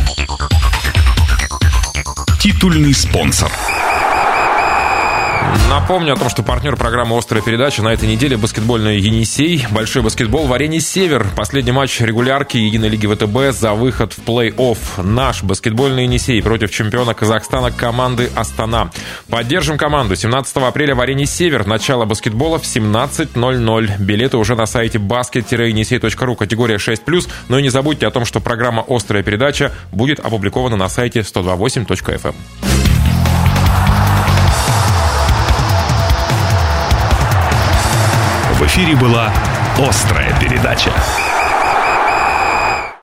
Титульный 2.40 2.94
спонсор. 2.94 3.50
Напомню 5.68 6.12
о 6.12 6.16
том, 6.16 6.28
что 6.28 6.42
партнер 6.42 6.76
программы 6.76 7.18
«Острая 7.18 7.42
передача» 7.42 7.82
на 7.82 7.92
этой 7.92 8.08
неделе 8.08 8.36
баскетбольный 8.36 8.98
«Енисей». 8.98 9.66
Большой 9.70 10.02
баскетбол 10.02 10.46
в 10.46 10.52
арене 10.52 10.80
«Север». 10.80 11.26
Последний 11.36 11.72
матч 11.72 12.00
регулярки 12.00 12.56
Единой 12.56 12.88
лиги 12.88 13.06
ВТБ 13.06 13.58
за 13.58 13.72
выход 13.72 14.12
в 14.12 14.18
плей-офф. 14.20 15.02
Наш 15.02 15.42
баскетбольный 15.42 16.04
«Енисей» 16.04 16.42
против 16.42 16.70
чемпиона 16.70 17.14
Казахстана 17.14 17.72
команды 17.72 18.30
«Астана». 18.36 18.90
Поддержим 19.28 19.76
команду 19.76 20.16
17 20.16 20.56
апреля 20.58 20.94
в 20.94 21.00
арене 21.00 21.26
«Север». 21.26 21.66
Начало 21.66 22.04
баскетбола 22.04 22.58
в 22.58 22.62
17.00. 22.62 23.98
Билеты 23.98 24.36
уже 24.36 24.54
на 24.54 24.66
сайте 24.66 24.98
basket-енисей.ру 24.98 26.36
категория 26.36 26.76
6+. 26.76 27.28
Но 27.48 27.58
и 27.58 27.62
не 27.62 27.70
забудьте 27.70 28.06
о 28.06 28.10
том, 28.10 28.24
что 28.24 28.40
программа 28.40 28.84
«Острая 28.88 29.22
передача» 29.22 29.72
будет 29.92 30.20
опубликована 30.20 30.76
на 30.76 30.88
сайте 30.88 31.20
128.fm. 31.20 32.34
В 38.64 38.66
эфире 38.66 38.96
была 38.96 39.30
«Острая 39.78 40.32
передача». 40.40 40.90